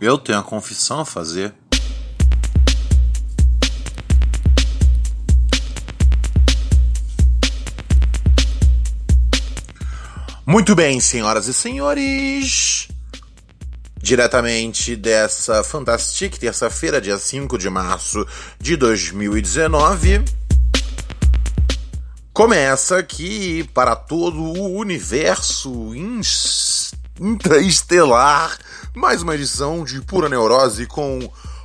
Eu 0.00 0.16
tenho 0.16 0.38
uma 0.38 0.44
confissão 0.44 1.00
a 1.00 1.04
fazer. 1.04 1.52
Muito 10.46 10.76
bem, 10.76 11.00
senhoras 11.00 11.48
e 11.48 11.52
senhores. 11.52 12.86
Diretamente 14.00 14.94
dessa 14.94 15.64
fantástica 15.64 16.38
terça-feira, 16.38 17.00
dia 17.00 17.18
5 17.18 17.58
de 17.58 17.68
março 17.68 18.24
de 18.60 18.76
2019. 18.76 20.24
Começa 22.32 22.98
aqui 22.98 23.68
para 23.74 23.96
todo 23.96 24.40
o 24.40 24.76
universo 24.78 25.92
intraestelar 27.20 28.56
mais 28.94 29.22
uma 29.22 29.34
edição 29.34 29.84
de 29.84 30.00
Pura 30.00 30.28
Neurose 30.28 30.86
com 30.86 31.18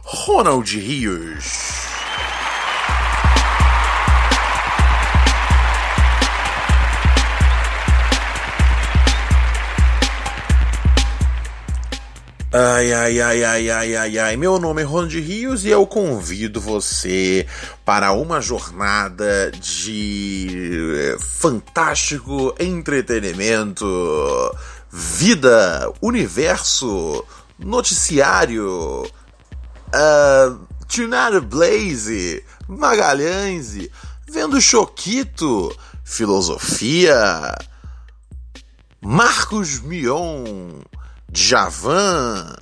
Ronald 0.03 0.77
Rios. 0.79 1.93
Ai, 12.55 12.93
ai, 12.93 13.19
ai, 13.19 13.43
ai, 13.43 13.69
ai, 13.71 13.95
ai, 13.95 14.19
ai. 14.19 14.37
Meu 14.37 14.59
nome 14.59 14.83
é 14.83 14.85
Ronald 14.85 15.19
Rios 15.19 15.65
e 15.65 15.69
eu 15.69 15.87
convido 15.87 16.61
você 16.61 17.47
para 17.83 18.11
uma 18.11 18.39
jornada 18.39 19.51
de 19.51 21.15
fantástico 21.19 22.53
entretenimento, 22.59 23.85
vida, 24.95 25.91
universo, 25.99 27.25
noticiário, 27.57 29.03
uh, 29.89 31.41
Blaze, 31.41 32.45
Magalhães, 32.67 33.89
vendo 34.29 34.61
Choquito, 34.61 35.75
filosofia, 36.03 37.55
Marcos 39.01 39.79
Mion 39.79 40.83
Javan. 41.33 42.55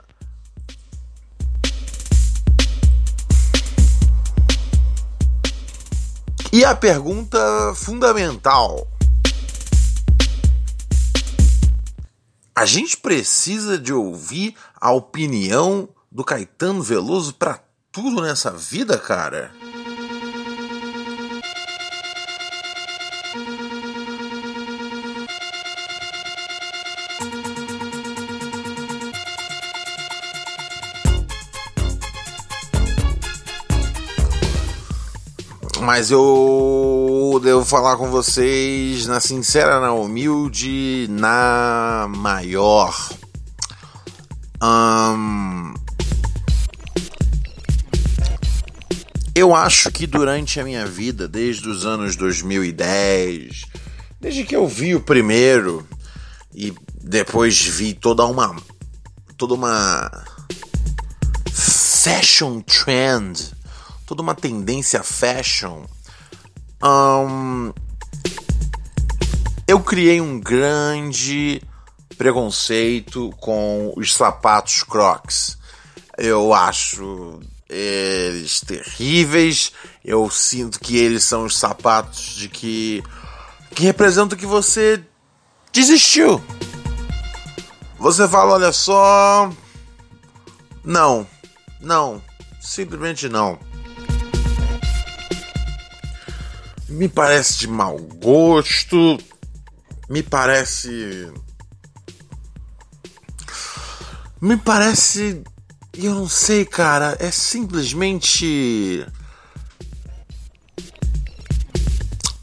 E 6.53 6.63
a 6.63 6.73
pergunta 6.75 7.73
fundamental: 7.75 8.90
a 12.61 12.65
gente 12.67 12.95
precisa 12.95 13.75
de 13.75 13.91
ouvir 13.91 14.53
a 14.79 14.91
opinião 14.91 15.89
do 16.11 16.23
Caetano 16.23 16.83
Veloso 16.83 17.33
para 17.33 17.59
tudo 17.91 18.21
nessa 18.21 18.51
vida, 18.51 18.99
cara? 18.99 19.51
Mas 35.81 36.11
eu 36.11 37.10
devo 37.39 37.63
falar 37.63 37.97
com 37.97 38.09
vocês 38.09 39.05
na 39.05 39.19
sincera, 39.19 39.79
na 39.79 39.93
humilde, 39.93 41.07
na 41.09 42.07
maior. 42.09 42.95
Eu 49.33 49.55
acho 49.55 49.91
que 49.91 50.05
durante 50.05 50.59
a 50.59 50.63
minha 50.63 50.85
vida, 50.85 51.27
desde 51.27 51.67
os 51.69 51.85
anos 51.85 52.15
2010, 52.15 53.63
desde 54.19 54.43
que 54.43 54.55
eu 54.55 54.67
vi 54.67 54.95
o 54.95 55.01
primeiro 55.01 55.87
e 56.53 56.73
depois 57.01 57.59
vi 57.61 57.93
toda 57.93 58.25
uma 58.25 58.55
toda 59.37 59.53
uma 59.53 60.11
fashion 61.51 62.61
trend 62.61 63.51
toda 64.11 64.21
uma 64.21 64.35
tendência 64.35 65.01
fashion. 65.03 65.85
Eu 69.67 69.79
criei 69.79 70.19
um 70.19 70.39
grande 70.39 71.61
preconceito 72.17 73.31
com 73.39 73.93
os 73.95 74.13
sapatos 74.13 74.83
Crocs. 74.83 75.57
Eu 76.17 76.53
acho 76.53 77.39
eles 77.69 78.59
terríveis. 78.61 79.71
Eu 80.03 80.29
sinto 80.29 80.79
que 80.79 80.97
eles 80.97 81.23
são 81.23 81.45
os 81.45 81.57
sapatos 81.57 82.35
de 82.35 82.49
que 82.49 83.03
que 83.73 83.83
representam 83.83 84.37
que 84.37 84.45
você 84.45 85.01
desistiu. 85.71 86.43
Você 87.97 88.27
fala, 88.27 88.55
olha 88.55 88.71
só, 88.71 89.49
não, 90.83 91.25
não, 91.79 92.21
simplesmente 92.59 93.29
não. 93.29 93.57
Me 96.91 97.07
parece 97.07 97.57
de 97.57 97.67
mau 97.67 97.97
gosto, 97.97 99.17
me 100.09 100.21
parece. 100.21 101.31
Me 104.41 104.57
parece. 104.57 105.41
Eu 105.93 106.15
não 106.15 106.27
sei, 106.27 106.65
cara, 106.65 107.15
é 107.19 107.31
simplesmente. 107.31 109.05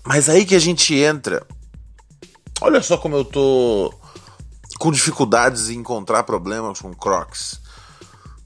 Mas 0.04 0.30
aí 0.30 0.46
que 0.46 0.54
a 0.54 0.58
gente 0.58 0.94
entra. 0.94 1.46
Olha 2.60 2.82
só 2.82 2.96
como 2.96 3.16
eu 3.16 3.24
tô 3.24 3.92
com 4.78 4.90
dificuldades 4.90 5.68
em 5.68 5.78
encontrar 5.78 6.22
problemas 6.22 6.80
com 6.80 6.94
Crocs. 6.94 7.60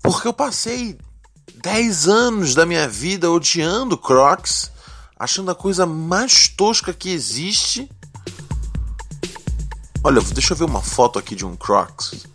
Porque 0.02 0.26
eu 0.26 0.32
passei 0.32 0.98
10 1.62 2.08
anos 2.08 2.54
da 2.56 2.66
minha 2.66 2.88
vida 2.88 3.30
odiando 3.30 3.96
Crocs 3.96 4.71
achando 5.22 5.52
a 5.52 5.54
coisa 5.54 5.86
mais 5.86 6.48
tosca 6.48 6.92
que 6.92 7.08
existe. 7.08 7.88
Olha, 10.02 10.20
deixa 10.20 10.52
eu 10.52 10.56
ver 10.56 10.64
uma 10.64 10.82
foto 10.82 11.16
aqui 11.16 11.36
de 11.36 11.46
um 11.46 11.54
Crocs. 11.54 12.26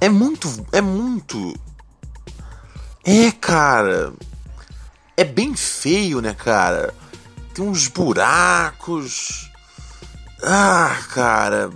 É 0.00 0.08
muito. 0.08 0.64
É 0.70 0.80
muito. 0.80 1.58
É, 3.04 3.32
cara. 3.32 4.14
É 5.16 5.24
bem 5.24 5.56
feio, 5.56 6.20
né, 6.20 6.34
cara? 6.34 6.94
Tem 7.52 7.64
uns 7.64 7.88
buracos. 7.88 9.50
Ah, 10.40 10.96
cara. 11.12 11.72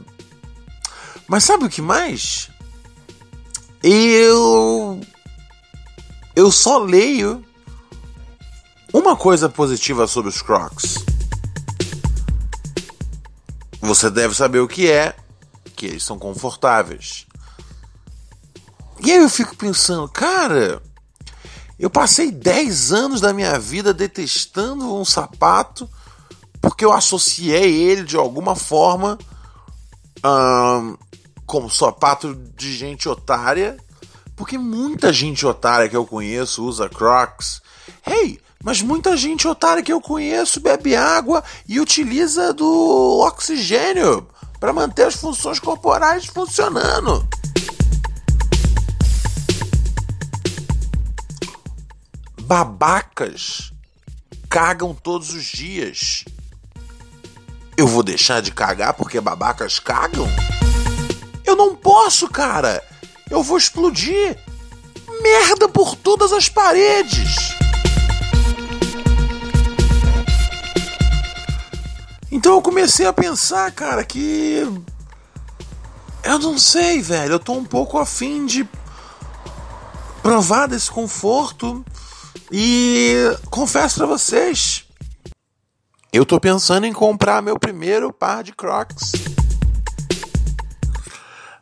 Mas 1.27 1.43
sabe 1.43 1.65
o 1.65 1.69
que 1.69 1.83
mais? 1.83 2.49
Eu. 3.83 5.01
Eu 6.37 6.53
só 6.53 6.79
leio 6.79 7.45
uma 8.93 9.17
coisa 9.17 9.49
positiva 9.49 10.07
sobre 10.07 10.29
os 10.29 10.43
Crocs. 10.43 11.05
Você 13.81 14.11
deve 14.11 14.35
saber 14.35 14.61
o 14.61 14.69
que 14.69 14.91
é, 14.91 15.15
que 15.75 15.87
eles 15.87 16.05
são 16.05 16.19
confortáveis. 16.19 17.27
E 19.01 19.11
aí 19.11 19.19
eu 19.19 19.29
fico 19.29 19.57
pensando, 19.57 20.09
cara, 20.09 20.81
eu 21.79 21.91
passei 21.91 22.31
10 22.31 22.93
anos 22.93 23.21
da 23.21 23.33
minha 23.33 23.59
vida 23.59 23.93
detestando 23.93 24.95
um 24.95 25.05
sapato 25.05 25.89
porque 26.63 26.85
eu 26.85 26.93
associei 26.93 27.83
ele 27.83 28.05
de 28.05 28.17
alguma 28.17 28.55
forma 28.55 29.19
um, 30.25 30.97
como 31.45 31.69
sapato 31.69 32.35
de 32.57 32.73
gente 32.77 33.09
otária. 33.09 33.77
Porque 34.37 34.57
muita 34.57 35.13
gente 35.13 35.45
otária 35.45 35.89
que 35.89 35.97
eu 35.97 36.07
conheço 36.07 36.65
usa 36.65 36.89
Crocs. 36.89 37.61
Hey, 38.07 38.41
mas 38.63 38.81
muita 38.81 39.17
gente 39.17 39.49
otária 39.49 39.83
que 39.83 39.93
eu 39.93 40.01
conheço 40.01 40.61
bebe 40.61 40.95
água 40.95 41.43
e 41.69 41.81
utiliza 41.81 42.53
do 42.53 43.19
oxigênio 43.27 44.29
para 44.61 44.73
manter 44.73 45.07
as 45.07 45.17
funções 45.17 45.59
corporais 45.59 46.27
funcionando. 46.27 47.27
Babacas 52.43 53.73
cagam 54.49 54.95
todos 54.95 55.31
os 55.31 55.45
dias. 55.45 56.25
Eu 57.77 57.89
vou 57.89 58.05
deixar 58.05 58.41
de 58.41 58.53
cagar 58.53 58.95
porque 58.95 59.21
babacas 59.21 59.81
cagam? 59.81 60.29
Eu 61.45 61.57
não 61.57 61.75
posso, 61.75 62.29
cara! 62.29 62.81
Eu 63.29 63.43
vou 63.43 63.59
explodir! 63.59 64.39
Merda 65.21 65.69
por 65.69 65.97
todas 65.97 66.33
as 66.33 66.49
paredes! 66.49 67.62
Então 72.33 72.55
eu 72.55 72.63
comecei 72.63 73.05
a 73.05 73.13
pensar, 73.13 73.71
cara, 73.73 74.03
que. 74.03 74.63
Eu 76.25 76.39
não 76.39 76.57
sei, 76.59 77.03
velho. 77.03 77.35
Eu 77.35 77.39
tô 77.39 77.53
um 77.53 77.65
pouco 77.65 77.99
afim 77.99 78.47
de 78.47 78.67
provar 80.23 80.67
desse 80.67 80.91
conforto. 80.91 81.85
E 82.51 83.15
confesso 83.51 83.97
pra 83.97 84.07
vocês, 84.07 84.87
eu 86.11 86.25
tô 86.25 86.41
pensando 86.41 86.87
em 86.87 86.93
comprar 86.93 87.43
meu 87.43 87.59
primeiro 87.59 88.11
par 88.11 88.43
de 88.43 88.53
Crocs. 88.53 89.13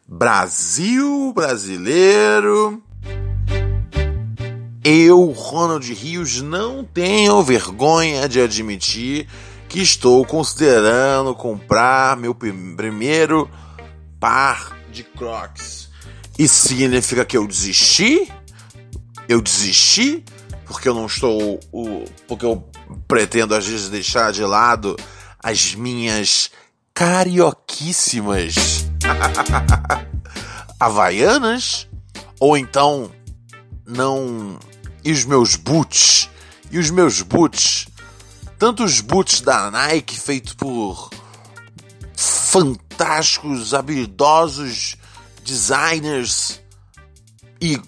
Brasil 0.07 1.33
brasileiro. 1.35 2.81
Eu, 4.85 5.27
Ronald 5.33 5.93
Rios, 5.93 6.41
não 6.41 6.85
tenho 6.85 7.43
vergonha 7.43 8.29
de 8.29 8.41
admitir 8.41 9.29
que 9.71 9.81
estou 9.81 10.27
considerando 10.27 11.33
comprar 11.33 12.17
meu 12.17 12.35
primeiro 12.35 13.49
par 14.19 14.77
de 14.91 15.05
Crocs. 15.05 15.89
Isso 16.37 16.67
significa 16.67 17.25
que 17.25 17.37
eu 17.37 17.47
desisti? 17.47 18.29
Eu 19.29 19.41
desisti 19.41 20.25
porque 20.67 20.89
eu 20.89 20.95
não 20.95 21.07
estou 21.07 21.61
o 21.73 22.05
porque 22.27 22.45
eu 22.45 22.69
pretendo 23.07 23.55
às 23.55 23.65
vezes 23.65 23.89
deixar 23.89 24.33
de 24.33 24.43
lado 24.43 24.97
as 25.39 25.77
minhas 25.77 26.51
carioquíssimas 26.93 28.57
havaianas 30.81 31.87
ou 32.41 32.57
então 32.57 33.09
não 33.87 34.59
e 35.05 35.13
os 35.13 35.25
meus 35.25 35.55
boots 35.55 36.29
e 36.73 36.79
os 36.79 36.91
meus 36.91 37.23
boots 37.23 37.87
tanto 38.61 38.85
os 38.85 39.01
boots 39.01 39.41
da 39.41 39.71
Nike 39.71 40.21
feitos 40.21 40.53
por 40.53 41.09
fantásticos, 42.15 43.73
habilidosos 43.73 44.97
designers 45.43 46.61
e 47.59 47.81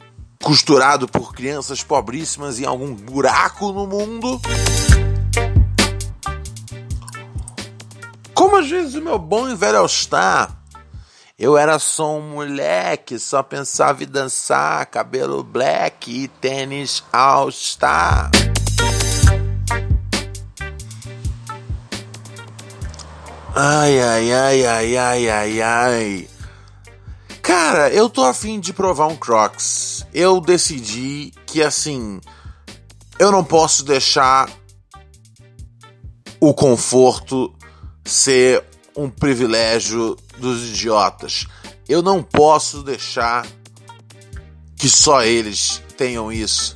costurado 0.43 1.07
por 1.07 1.35
crianças 1.35 1.83
pobríssimas 1.85 2.59
em 2.59 2.65
algum 2.65 2.95
buraco 2.95 3.71
no 3.71 3.87
mundo. 3.87 4.41
Como 8.33 8.57
às 8.57 8.71
vezes 8.71 8.95
o 8.95 9.03
meu 9.03 9.19
bom 9.19 9.51
e 9.51 9.55
velho 9.55 9.77
All-Star, 9.77 10.57
eu 11.39 11.59
era 11.59 11.79
só 11.79 12.17
um 12.17 12.31
moleque, 12.31 13.19
só 13.19 13.43
pensava 13.43 14.05
em 14.05 14.07
dançar, 14.07 14.87
cabelo 14.87 15.45
black 15.45 16.11
e 16.11 16.29
tênis 16.29 17.05
All-Star. 17.13 18.31
Ai, 23.55 24.01
ai, 24.01 24.33
ai, 24.33 24.67
ai, 24.67 24.97
ai, 24.97 25.29
ai, 25.29 25.61
ai. 25.61 26.29
Cara, 27.43 27.91
eu 27.91 28.09
tô 28.09 28.25
afim 28.25 28.59
de 28.59 28.73
provar 28.73 29.09
um 29.09 29.17
Crocs. 29.17 30.07
Eu 30.15 30.41
decidi 30.41 31.35
que 31.45 31.63
assim. 31.63 32.19
Eu 33.19 33.31
não 33.31 33.45
posso 33.45 33.85
deixar 33.85 34.49
o 36.41 36.55
conforto 36.55 37.55
ser 38.03 38.65
um 38.97 39.11
privilégio 39.11 40.17
dos 40.39 40.71
idiotas. 40.71 41.47
Eu 41.87 42.01
não 42.01 42.23
posso 42.23 42.83
deixar 42.83 43.47
que 44.77 44.89
só 44.89 45.23
eles 45.23 45.83
tenham 45.99 46.33
isso. 46.33 46.75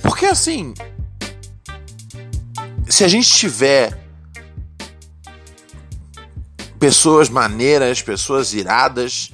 Porque 0.00 0.24
assim. 0.24 0.72
Se 2.88 3.04
a 3.04 3.08
gente 3.08 3.28
tiver 3.30 4.01
pessoas 6.82 7.28
maneiras, 7.28 8.02
pessoas 8.02 8.52
iradas, 8.52 9.30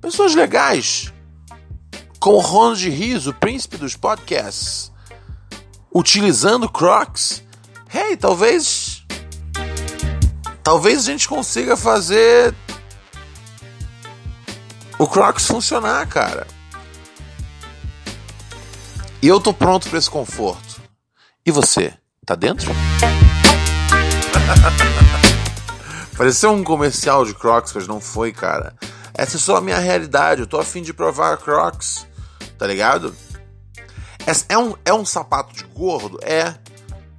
pessoas 0.00 0.36
legais, 0.36 1.12
como 2.20 2.38
Ronald 2.38 2.88
Rios, 2.88 3.26
o 3.26 3.34
príncipe 3.34 3.76
dos 3.76 3.96
podcasts, 3.96 4.92
utilizando 5.92 6.68
Crocs. 6.68 7.42
Hey, 7.92 8.16
talvez. 8.16 9.04
Talvez 10.62 11.00
a 11.00 11.10
gente 11.10 11.28
consiga 11.28 11.76
fazer 11.76 12.54
o 15.00 15.06
Crocs 15.08 15.48
funcionar, 15.48 16.06
cara. 16.06 16.46
E 19.20 19.26
eu 19.26 19.40
tô 19.40 19.52
pronto 19.52 19.88
para 19.88 19.98
esse 19.98 20.08
conforto. 20.08 20.80
E 21.44 21.50
você, 21.50 21.92
tá 22.24 22.36
dentro? 22.36 22.70
Pareceu 26.18 26.50
um 26.50 26.64
comercial 26.64 27.24
de 27.24 27.32
Crocs, 27.32 27.72
mas 27.74 27.86
não 27.86 28.00
foi, 28.00 28.32
cara. 28.32 28.74
Essa 29.14 29.36
é 29.36 29.38
só 29.38 29.58
a 29.58 29.60
minha 29.60 29.78
realidade. 29.78 30.40
Eu 30.40 30.48
tô 30.48 30.58
afim 30.58 30.82
de 30.82 30.92
provar 30.92 31.36
Crocs, 31.36 32.08
tá 32.58 32.66
ligado? 32.66 33.14
É 34.48 34.58
um, 34.58 34.74
é 34.84 34.92
um 34.92 35.06
sapato 35.06 35.54
de 35.54 35.62
gordo? 35.62 36.18
É. 36.22 36.56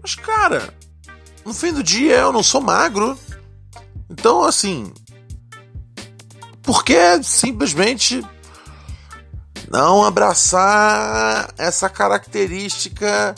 Mas, 0.02 0.16
cara, 0.16 0.74
no 1.46 1.54
fim 1.54 1.72
do 1.72 1.82
dia 1.82 2.18
eu 2.18 2.34
não 2.34 2.44
sou 2.44 2.60
magro. 2.60 3.18
Então, 4.10 4.44
assim. 4.44 4.92
Por 6.62 6.84
que 6.84 7.24
simplesmente 7.24 8.22
não 9.72 10.04
abraçar 10.04 11.54
essa 11.58 11.88
característica 11.88 13.34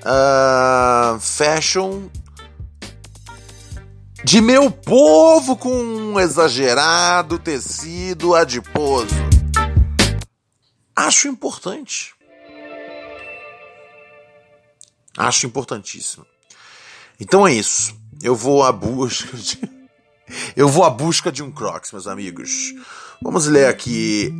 uh, 0.00 1.18
fashion 1.18 2.08
de 4.24 4.40
meu 4.40 4.70
povo 4.70 5.56
com 5.56 5.70
um 5.70 6.20
exagerado 6.20 7.38
tecido 7.38 8.34
adiposo. 8.34 9.14
Acho 10.94 11.28
importante. 11.28 12.14
Acho 15.16 15.46
importantíssimo. 15.46 16.26
Então 17.20 17.46
é 17.46 17.52
isso. 17.52 17.96
Eu 18.22 18.34
vou 18.34 18.62
à 18.64 18.72
busca 18.72 19.36
de. 19.36 19.58
Eu 20.54 20.68
vou 20.68 20.84
à 20.84 20.90
busca 20.90 21.32
de 21.32 21.42
um 21.42 21.50
Crocs, 21.50 21.90
meus 21.90 22.06
amigos. 22.06 22.74
Vamos 23.22 23.46
ler 23.46 23.66
aqui 23.66 24.30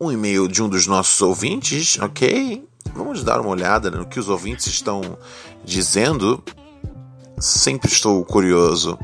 um 0.00 0.10
e-mail 0.10 0.48
de 0.48 0.60
um 0.60 0.68
dos 0.68 0.88
nossos 0.88 1.20
ouvintes, 1.22 1.98
ok? 2.00 2.66
Vamos 2.92 3.22
dar 3.22 3.40
uma 3.40 3.50
olhada 3.50 3.92
no 3.92 4.08
que 4.08 4.18
os 4.18 4.28
ouvintes 4.28 4.66
estão 4.66 5.16
dizendo. 5.64 6.42
Sempre 7.38 7.90
estou 7.90 8.24
curioso. 8.24 8.98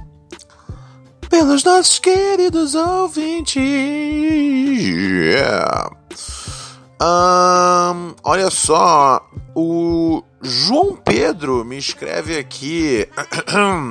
Pelos 1.28 1.62
nossos 1.64 1.99
queridos 1.99 2.75
ouvintes. 2.75 3.62
Yeah. 4.82 5.90
Um, 7.02 8.14
olha 8.25 8.50
só, 8.50 9.25
o 9.54 10.22
João 10.42 10.96
Pedro 10.96 11.64
me 11.64 11.78
escreve 11.78 12.37
aqui. 12.37 13.08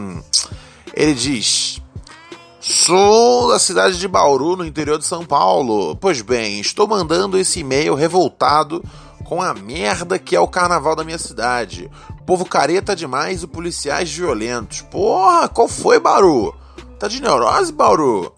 Ele 0.93 1.13
diz: 1.13 1.81
Sou 2.59 3.49
da 3.49 3.57
cidade 3.57 3.97
de 3.97 4.07
Bauru, 4.07 4.55
no 4.55 4.65
interior 4.65 4.97
de 4.97 5.05
São 5.05 5.25
Paulo. 5.25 5.95
Pois 5.95 6.21
bem, 6.21 6.59
estou 6.59 6.87
mandando 6.87 7.37
esse 7.37 7.61
e-mail 7.61 7.95
revoltado 7.95 8.83
com 9.23 9.41
a 9.41 9.53
merda 9.53 10.19
que 10.19 10.35
é 10.35 10.39
o 10.39 10.47
carnaval 10.47 10.95
da 10.95 11.03
minha 11.03 11.17
cidade. 11.17 11.89
Povo 12.29 12.45
careta 12.45 12.95
demais 12.95 13.41
e 13.41 13.47
policiais 13.47 14.11
violentos. 14.11 14.81
Porra, 14.83 15.49
qual 15.49 15.67
foi, 15.67 15.99
Bauru? 15.99 16.55
Tá 16.99 17.07
de 17.07 17.19
neurose, 17.19 17.73
Bauru? 17.73 18.31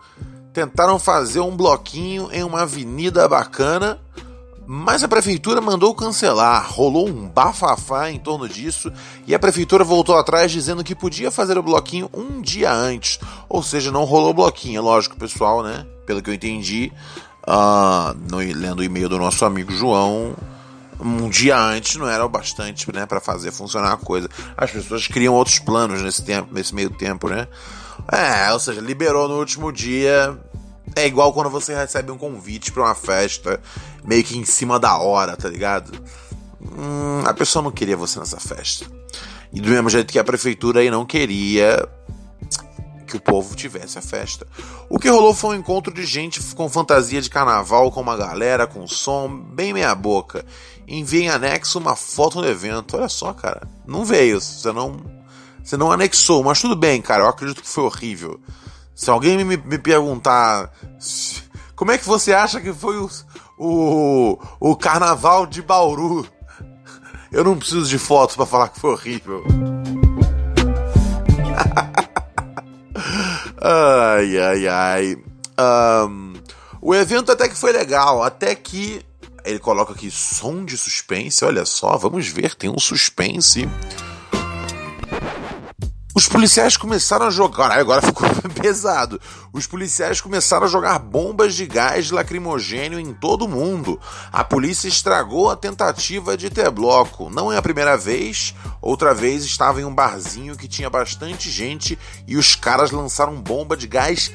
Tentaram 0.53 0.97
fazer 0.97 1.41
um 1.41 1.57
bloquinho 1.57 2.29
em 2.31 2.41
uma 2.41 2.61
avenida 2.61 3.27
bacana, 3.27 3.99
mas 4.65 5.03
a 5.03 5.09
prefeitura 5.09 5.59
mandou 5.59 5.93
cancelar. 5.93 6.71
Rolou 6.71 7.05
um 7.05 7.27
bafafá 7.27 8.09
em 8.09 8.17
torno 8.17 8.47
disso 8.47 8.89
e 9.27 9.35
a 9.35 9.39
prefeitura 9.39 9.83
voltou 9.83 10.17
atrás 10.17 10.53
dizendo 10.53 10.85
que 10.85 10.95
podia 10.95 11.29
fazer 11.29 11.57
o 11.57 11.63
bloquinho 11.63 12.09
um 12.13 12.39
dia 12.39 12.71
antes. 12.71 13.19
Ou 13.49 13.61
seja, 13.61 13.91
não 13.91 14.05
rolou 14.05 14.33
bloquinho, 14.33 14.77
é 14.77 14.81
lógico, 14.81 15.17
pessoal, 15.17 15.61
né? 15.61 15.85
Pelo 16.05 16.21
que 16.21 16.29
eu 16.29 16.33
entendi, 16.33 16.93
uh, 17.45 18.17
no, 18.31 18.37
lendo 18.37 18.79
o 18.79 18.83
e-mail 18.85 19.09
do 19.09 19.19
nosso 19.19 19.43
amigo 19.43 19.73
João, 19.73 20.33
um 21.01 21.29
dia 21.29 21.57
antes 21.57 21.95
não 21.95 22.07
era 22.07 22.25
o 22.25 22.29
bastante 22.29 22.91
né, 22.93 23.05
para 23.05 23.19
fazer 23.19 23.51
funcionar 23.51 23.93
a 23.93 23.97
coisa. 23.97 24.29
As 24.55 24.71
pessoas 24.71 25.07
criam 25.07 25.33
outros 25.33 25.59
planos 25.59 26.01
nesse 26.01 26.23
tempo, 26.23 26.53
nesse 26.53 26.73
meio 26.73 26.89
tempo, 26.89 27.27
né? 27.27 27.47
É, 28.11 28.51
ou 28.53 28.59
seja, 28.59 28.81
liberou 28.81 29.27
no 29.27 29.37
último 29.37 29.71
dia. 29.71 30.37
É 30.95 31.05
igual 31.05 31.33
quando 31.33 31.49
você 31.49 31.73
recebe 31.73 32.11
um 32.11 32.17
convite 32.17 32.71
para 32.71 32.83
uma 32.83 32.95
festa 32.95 33.61
meio 34.03 34.23
que 34.23 34.37
em 34.37 34.45
cima 34.45 34.79
da 34.79 34.97
hora, 34.97 35.37
tá 35.37 35.47
ligado? 35.47 35.91
hum, 36.61 37.23
a 37.25 37.33
pessoa 37.33 37.63
não 37.63 37.71
queria 37.71 37.97
você 37.97 38.19
nessa 38.19 38.39
festa. 38.39 38.85
E 39.51 39.59
do 39.59 39.69
mesmo 39.69 39.89
jeito 39.89 40.11
que 40.11 40.19
a 40.19 40.23
prefeitura 40.23 40.79
aí 40.79 40.89
não 40.89 41.05
queria 41.05 41.87
que 43.07 43.17
o 43.17 43.19
povo 43.19 43.55
tivesse 43.55 43.97
a 43.97 44.01
festa. 44.01 44.47
O 44.89 44.97
que 44.97 45.09
rolou 45.09 45.33
foi 45.33 45.57
um 45.57 45.59
encontro 45.59 45.93
de 45.93 46.05
gente 46.05 46.41
com 46.55 46.69
fantasia 46.69 47.21
de 47.21 47.29
carnaval, 47.29 47.91
com 47.91 47.99
uma 47.99 48.15
galera, 48.15 48.65
com 48.65 48.87
som, 48.87 49.27
bem 49.27 49.73
meia 49.73 49.93
boca. 49.93 50.45
Enviei 50.93 51.23
em 51.23 51.29
anexo 51.29 51.79
uma 51.79 51.95
foto 51.95 52.41
do 52.41 52.47
evento. 52.49 52.97
Olha 52.97 53.07
só, 53.07 53.31
cara. 53.31 53.65
Não 53.87 54.03
veio, 54.03 54.41
você 54.41 54.73
não. 54.73 54.99
Você 55.63 55.77
não 55.77 55.89
anexou, 55.89 56.43
mas 56.43 56.59
tudo 56.59 56.75
bem, 56.75 57.01
cara. 57.01 57.23
Eu 57.23 57.29
acredito 57.29 57.61
que 57.61 57.69
foi 57.69 57.85
horrível. 57.85 58.41
Se 58.93 59.09
alguém 59.09 59.41
me, 59.45 59.55
me 59.55 59.77
perguntar. 59.77 60.69
Como 61.77 61.91
é 61.93 61.97
que 61.97 62.05
você 62.05 62.33
acha 62.33 62.59
que 62.59 62.73
foi 62.73 62.97
o, 62.97 63.09
o, 63.57 64.37
o 64.59 64.75
carnaval 64.75 65.45
de 65.45 65.61
Bauru? 65.61 66.27
Eu 67.31 67.45
não 67.45 67.57
preciso 67.57 67.87
de 67.87 67.97
fotos 67.97 68.35
para 68.35 68.45
falar 68.45 68.67
que 68.67 68.81
foi 68.81 68.91
horrível. 68.91 69.45
ai, 73.61 74.37
ai, 74.37 74.67
ai. 74.67 75.17
Um, 75.57 76.33
o 76.81 76.93
evento 76.93 77.31
até 77.31 77.47
que 77.47 77.55
foi 77.55 77.71
legal, 77.71 78.21
até 78.21 78.53
que 78.55 79.01
ele 79.45 79.59
coloca 79.59 79.93
aqui 79.93 80.09
som 80.11 80.63
de 80.63 80.77
suspense. 80.77 81.43
Olha 81.43 81.65
só, 81.65 81.97
vamos 81.97 82.27
ver, 82.27 82.55
tem 82.55 82.69
um 82.69 82.79
suspense. 82.79 83.67
Os 86.13 86.27
policiais 86.27 86.75
começaram 86.75 87.25
a 87.25 87.29
jogar. 87.29 87.71
Agora 87.71 88.01
ficou 88.01 88.27
pesado. 88.61 89.19
Os 89.53 89.65
policiais 89.65 90.19
começaram 90.19 90.65
a 90.65 90.69
jogar 90.69 90.99
bombas 90.99 91.55
de 91.55 91.65
gás 91.65 92.11
lacrimogênio 92.11 92.99
em 92.99 93.13
todo 93.13 93.47
mundo. 93.47 93.99
A 94.31 94.43
polícia 94.43 94.87
estragou 94.87 95.49
a 95.49 95.55
tentativa 95.55 96.35
de 96.35 96.49
ter 96.49 96.69
bloco. 96.69 97.29
Não 97.29 97.51
é 97.51 97.57
a 97.57 97.61
primeira 97.61 97.95
vez. 97.95 98.53
Outra 98.81 99.13
vez 99.13 99.45
estava 99.45 99.79
em 99.79 99.85
um 99.85 99.95
barzinho 99.95 100.57
que 100.57 100.67
tinha 100.67 100.89
bastante 100.89 101.49
gente 101.49 101.97
e 102.27 102.35
os 102.35 102.55
caras 102.55 102.91
lançaram 102.91 103.41
bomba 103.41 103.77
de 103.77 103.87
gás 103.87 104.31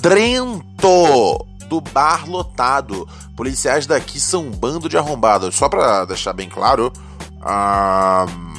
drento 0.00 1.46
do 1.70 1.80
bar 1.80 2.28
lotado. 2.28 3.08
Policiais 3.34 3.86
daqui 3.86 4.20
são 4.20 4.42
um 4.42 4.50
bando 4.50 4.88
de 4.88 4.98
arrombados. 4.98 5.54
Só 5.54 5.68
pra 5.68 6.04
deixar 6.04 6.34
bem 6.34 6.48
claro. 6.48 6.92
Uh 7.38 8.50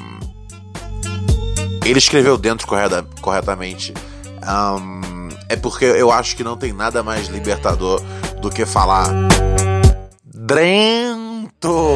ele 1.85 1.97
escreveu 1.99 2.37
dentro 2.37 2.67
correta, 2.67 3.05
corretamente. 3.21 3.93
Um, 4.43 5.29
é 5.49 5.55
porque 5.55 5.85
eu 5.85 6.11
acho 6.11 6.35
que 6.35 6.43
não 6.43 6.55
tem 6.55 6.71
nada 6.71 7.03
mais 7.03 7.27
libertador 7.27 8.01
do 8.41 8.49
que 8.49 8.65
falar 8.65 9.07
Drento. 10.23 11.95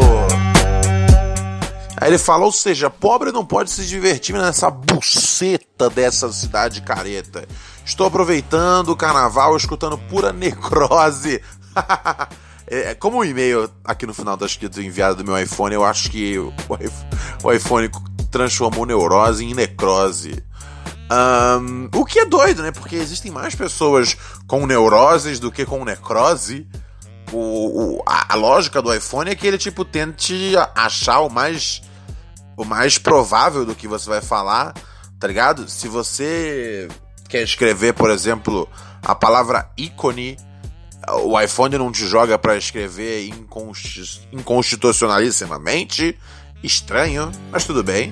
Aí 1.98 2.10
ele 2.10 2.18
fala, 2.18 2.46
ou 2.46 2.52
seja, 2.52 2.90
pobre 2.90 3.32
não 3.32 3.46
pode 3.46 3.72
se 3.72 3.86
divertir 3.86 4.36
nessa 4.36 4.70
buceta 4.70 5.90
dessa 5.90 6.32
cidade 6.32 6.82
careta. 6.82 7.48
Estou 7.86 8.08
aproveitando 8.08 8.90
o 8.90 8.96
carnaval, 8.96 9.56
escutando 9.56 9.98
pura 9.98 10.34
necrose. 10.34 11.42
É, 12.68 12.96
como 12.96 13.20
o 13.20 13.24
e-mail 13.24 13.70
aqui 13.84 14.08
no 14.08 14.14
final 14.14 14.36
tá 14.36 14.44
escrito 14.44 14.82
enviado 14.82 15.18
do 15.18 15.24
meu 15.24 15.38
iPhone, 15.38 15.76
eu 15.76 15.86
acho 15.86 16.10
que 16.10 16.36
o 17.44 17.54
iPhone 17.54 17.92
transformou 18.32 18.88
neurose 18.88 19.46
em 19.46 19.54
necrose. 19.54 20.44
Um, 21.12 21.88
o 21.94 22.04
que 22.04 22.20
é 22.22 22.26
doido, 22.26 22.64
né? 22.64 22.72
Porque 22.72 22.96
existem 22.96 23.32
mais 23.32 23.54
pessoas 23.54 24.18
com 24.48 24.66
neuroses 24.66 25.40
do 25.40 25.52
que 25.52 25.64
com 25.64 25.86
necrose. 25.86 26.68
O, 27.32 27.98
o 27.98 28.04
a, 28.04 28.34
a, 28.34 28.36
lógica 28.36 28.82
do 28.82 28.92
iPhone 28.92 29.30
é 29.30 29.36
que 29.36 29.46
ele 29.46 29.60
tipo 29.60 29.86
tente 29.86 30.54
achar 30.74 31.20
o 31.20 31.30
mais 31.30 31.84
o 32.58 32.66
mais 32.66 32.98
provável 32.98 33.64
do 33.64 33.76
que 33.76 33.88
você 33.88 34.10
vai 34.10 34.22
falar, 34.22 34.74
tá 35.20 35.28
ligado? 35.28 35.70
Se 35.70 35.88
você 35.88 36.88
quer 37.30 37.44
escrever, 37.44 37.94
por 37.94 38.10
exemplo, 38.10 38.68
a 39.02 39.14
palavra 39.16 39.70
ícone, 39.78 40.38
o 41.24 41.40
iPhone 41.40 41.78
não 41.78 41.92
te 41.92 42.08
joga 42.08 42.38
para 42.38 42.58
escrever 42.58 43.30
inconstitucionalissimamente, 44.32 46.18
Estranho, 46.64 47.32
mas 47.52 47.66
tudo 47.66 47.84
bem. 47.84 48.12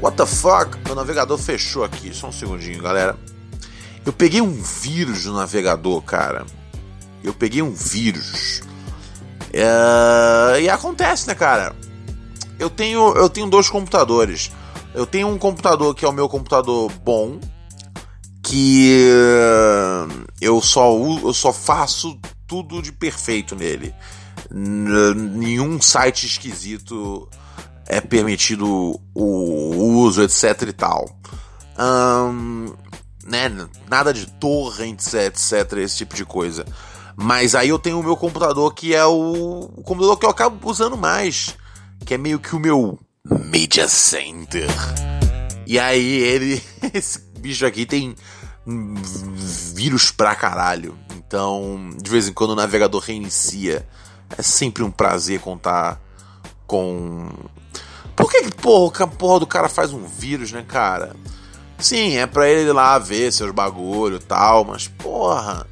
What 0.00 0.16
the 0.16 0.26
fuck? 0.26 0.76
Meu 0.84 0.94
navegador 0.94 1.38
fechou 1.38 1.84
aqui. 1.84 2.12
Só 2.14 2.28
um 2.28 2.32
segundinho, 2.32 2.82
galera. 2.82 3.16
Eu 4.04 4.12
peguei 4.12 4.40
um 4.40 4.52
vírus 4.62 5.26
no 5.26 5.36
navegador, 5.36 6.00
cara. 6.02 6.44
Eu 7.22 7.32
peguei 7.32 7.62
um 7.62 7.72
vírus. 7.72 8.62
É... 9.52 10.60
E 10.60 10.68
acontece, 10.68 11.26
né, 11.28 11.34
cara? 11.34 11.74
Eu 12.58 12.70
tenho, 12.70 13.14
eu 13.16 13.28
tenho 13.28 13.48
dois 13.48 13.70
computadores. 13.70 14.50
Eu 14.94 15.06
tenho 15.06 15.28
um 15.28 15.38
computador 15.38 15.94
que 15.94 16.04
é 16.04 16.08
o 16.08 16.12
meu 16.12 16.28
computador 16.28 16.90
bom, 17.04 17.38
que 18.48 19.06
eu 20.40 20.60
só 20.62 20.90
eu 21.22 21.34
só 21.34 21.52
faço 21.52 22.18
tudo 22.46 22.80
de 22.80 22.92
perfeito 22.92 23.54
nele. 23.54 23.94
Nenhum 24.50 25.80
site 25.80 26.26
esquisito 26.26 27.28
é 27.86 28.00
permitido 28.00 28.98
o 29.14 30.00
uso, 30.00 30.22
etc 30.22 30.62
e 30.68 30.72
tal. 30.72 31.04
Um, 31.78 32.72
né, 33.24 33.50
nada 33.88 34.12
de 34.12 34.26
torrents, 34.26 35.12
etc, 35.12 35.78
esse 35.78 35.98
tipo 35.98 36.16
de 36.16 36.24
coisa. 36.24 36.64
Mas 37.14 37.54
aí 37.54 37.68
eu 37.68 37.78
tenho 37.78 38.00
o 38.00 38.02
meu 38.02 38.16
computador 38.16 38.72
que 38.72 38.94
é 38.94 39.04
o, 39.04 39.70
o 39.76 39.82
computador 39.82 40.18
que 40.18 40.24
eu 40.24 40.30
acabo 40.30 40.70
usando 40.70 40.96
mais, 40.96 41.54
que 42.06 42.14
é 42.14 42.18
meio 42.18 42.38
que 42.38 42.56
o 42.56 42.60
meu 42.60 42.98
Media 43.50 43.88
Center. 43.88 44.68
E 45.66 45.78
aí 45.78 46.20
ele, 46.22 46.62
esse 46.94 47.18
bicho 47.38 47.66
aqui 47.66 47.84
tem 47.84 48.14
vírus 49.74 50.10
pra 50.10 50.34
caralho. 50.34 50.98
Então, 51.16 51.90
de 51.96 52.10
vez 52.10 52.28
em 52.28 52.32
quando 52.32 52.50
o 52.50 52.56
navegador 52.56 53.00
reinicia. 53.00 53.86
É 54.36 54.42
sempre 54.42 54.82
um 54.82 54.90
prazer 54.90 55.40
contar 55.40 55.98
com 56.66 57.30
por 58.18 58.30
que, 58.30 58.50
porra, 58.50 59.04
a 59.04 59.06
porra 59.06 59.40
do 59.40 59.46
cara 59.46 59.68
faz 59.68 59.92
um 59.92 60.04
vírus, 60.04 60.50
né, 60.50 60.64
cara? 60.66 61.14
Sim, 61.78 62.16
é 62.16 62.26
pra 62.26 62.48
ele 62.48 62.72
lá 62.72 62.98
ver 62.98 63.32
seus 63.32 63.52
bagulho 63.52 64.16
e 64.16 64.18
tal, 64.18 64.64
mas 64.64 64.88
porra, 64.88 65.64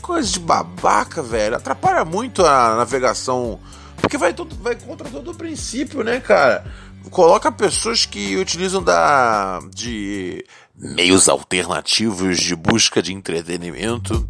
coisa 0.00 0.30
de 0.30 0.38
babaca, 0.38 1.20
velho. 1.20 1.56
Atrapalha 1.56 2.04
muito 2.04 2.46
a 2.46 2.76
navegação. 2.76 3.58
Porque 4.00 4.16
vai, 4.16 4.32
todo, 4.32 4.54
vai 4.62 4.76
contra 4.76 5.10
todo 5.10 5.32
o 5.32 5.34
princípio, 5.34 6.04
né, 6.04 6.20
cara? 6.20 6.64
Coloca 7.10 7.50
pessoas 7.50 8.06
que 8.06 8.36
utilizam 8.36 8.80
da 8.80 9.58
de 9.74 10.44
meios 10.82 11.28
alternativos 11.28 12.38
de 12.38 12.56
busca 12.56 13.00
de 13.00 13.14
entretenimento. 13.14 14.28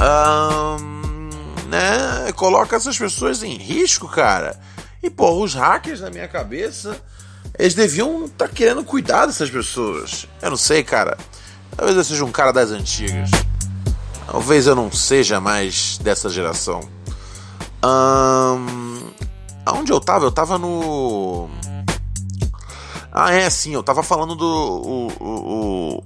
Um, 0.00 1.68
né? 1.68 2.30
Coloca 2.36 2.76
essas 2.76 2.96
pessoas 2.96 3.42
em 3.42 3.56
risco, 3.56 4.06
cara. 4.06 4.58
E, 5.02 5.10
pô, 5.10 5.42
os 5.42 5.54
hackers 5.54 6.00
na 6.00 6.10
minha 6.10 6.28
cabeça, 6.28 6.96
eles 7.58 7.74
deviam 7.74 8.26
estar 8.26 8.46
tá 8.46 8.54
querendo 8.54 8.84
cuidar 8.84 9.26
dessas 9.26 9.50
pessoas. 9.50 10.28
Eu 10.40 10.50
não 10.50 10.56
sei, 10.56 10.84
cara. 10.84 11.18
Talvez 11.76 11.96
eu 11.96 12.04
seja 12.04 12.24
um 12.24 12.32
cara 12.32 12.52
das 12.52 12.70
antigas. 12.70 13.30
Talvez 14.26 14.66
eu 14.66 14.76
não 14.76 14.92
seja 14.92 15.40
mais 15.40 15.98
dessa 15.98 16.28
geração. 16.28 16.80
Um, 17.84 18.98
aonde 19.64 19.92
eu 19.92 20.00
tava? 20.00 20.24
Eu 20.24 20.32
tava 20.32 20.58
no. 20.58 21.48
Ah, 23.20 23.32
é, 23.32 23.50
sim, 23.50 23.74
eu 23.74 23.82
tava 23.82 24.04
falando 24.04 24.36
do. 24.36 24.46
O, 24.46 26.02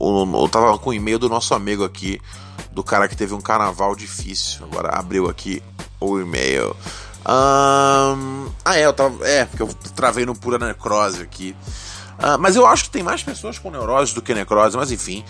o, 0.00 0.42
eu 0.42 0.48
tava 0.48 0.78
com 0.78 0.88
o 0.88 0.94
e-mail 0.94 1.18
do 1.18 1.28
nosso 1.28 1.52
amigo 1.52 1.84
aqui, 1.84 2.18
do 2.72 2.82
cara 2.82 3.06
que 3.06 3.14
teve 3.14 3.34
um 3.34 3.42
carnaval 3.42 3.94
difícil. 3.94 4.64
Agora 4.64 4.88
abriu 4.98 5.28
aqui 5.28 5.62
o 6.00 6.18
e-mail. 6.18 6.74
Ah, 7.26 8.16
é, 8.64 8.86
eu 8.86 8.92
tava. 8.94 9.22
É, 9.28 9.44
porque 9.44 9.62
eu 9.62 9.68
travei 9.94 10.24
no 10.24 10.34
pura 10.34 10.58
necrose 10.58 11.20
aqui. 11.20 11.54
Uh, 12.18 12.38
mas 12.38 12.56
eu 12.56 12.66
acho 12.66 12.84
que 12.84 12.90
tem 12.90 13.02
mais 13.02 13.22
pessoas 13.22 13.58
com 13.58 13.70
neurose 13.70 14.14
do 14.14 14.22
que 14.22 14.32
necrose, 14.32 14.78
mas 14.78 14.90
enfim. 14.90 15.22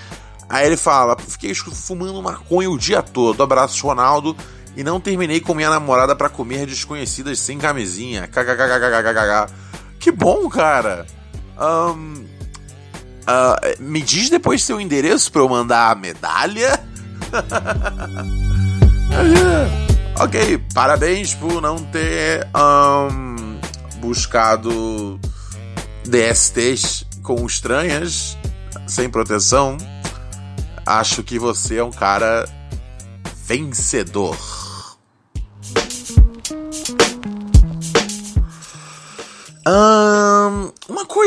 Aí 0.49 0.64
ele 0.64 0.76
fala: 0.76 1.17
fiquei 1.19 1.52
fumando 1.57 2.23
maconha 2.23 2.71
o 2.71 2.79
dia 2.79 3.02
todo. 3.02 3.43
Abraço, 3.43 3.85
Ronaldo. 3.85 4.37
E 4.76 4.85
não 4.85 5.00
terminei 5.00 5.40
com 5.40 5.55
minha 5.55 5.71
namorada 5.71 6.14
para 6.14 6.29
comer 6.29 6.67
desconhecidas 6.67 7.40
sem 7.40 7.59
camisinha. 7.59 8.29
KKKKKKK. 8.29 9.70
Que 10.00 10.11
bom, 10.11 10.49
cara. 10.49 11.07
Um, 11.61 12.25
uh, 13.28 13.83
me 13.83 14.00
diz 14.00 14.30
depois 14.30 14.64
seu 14.64 14.80
endereço 14.80 15.30
pra 15.30 15.42
eu 15.42 15.49
mandar 15.49 15.92
a 15.92 15.95
medalha. 15.95 16.80
Ok, 20.21 20.62
parabéns 20.75 21.33
por 21.35 21.62
não 21.62 21.78
ter 21.78 22.47
um, 22.54 23.59
buscado 24.00 25.19
DSTs 26.04 27.07
com 27.23 27.47
estranhas, 27.47 28.37
sem 28.87 29.09
proteção. 29.09 29.78
Acho 30.85 31.23
que 31.23 31.38
você 31.38 31.78
é 31.78 31.85
um 31.85 31.90
cara 31.90 32.47
vencedor. 33.47 34.37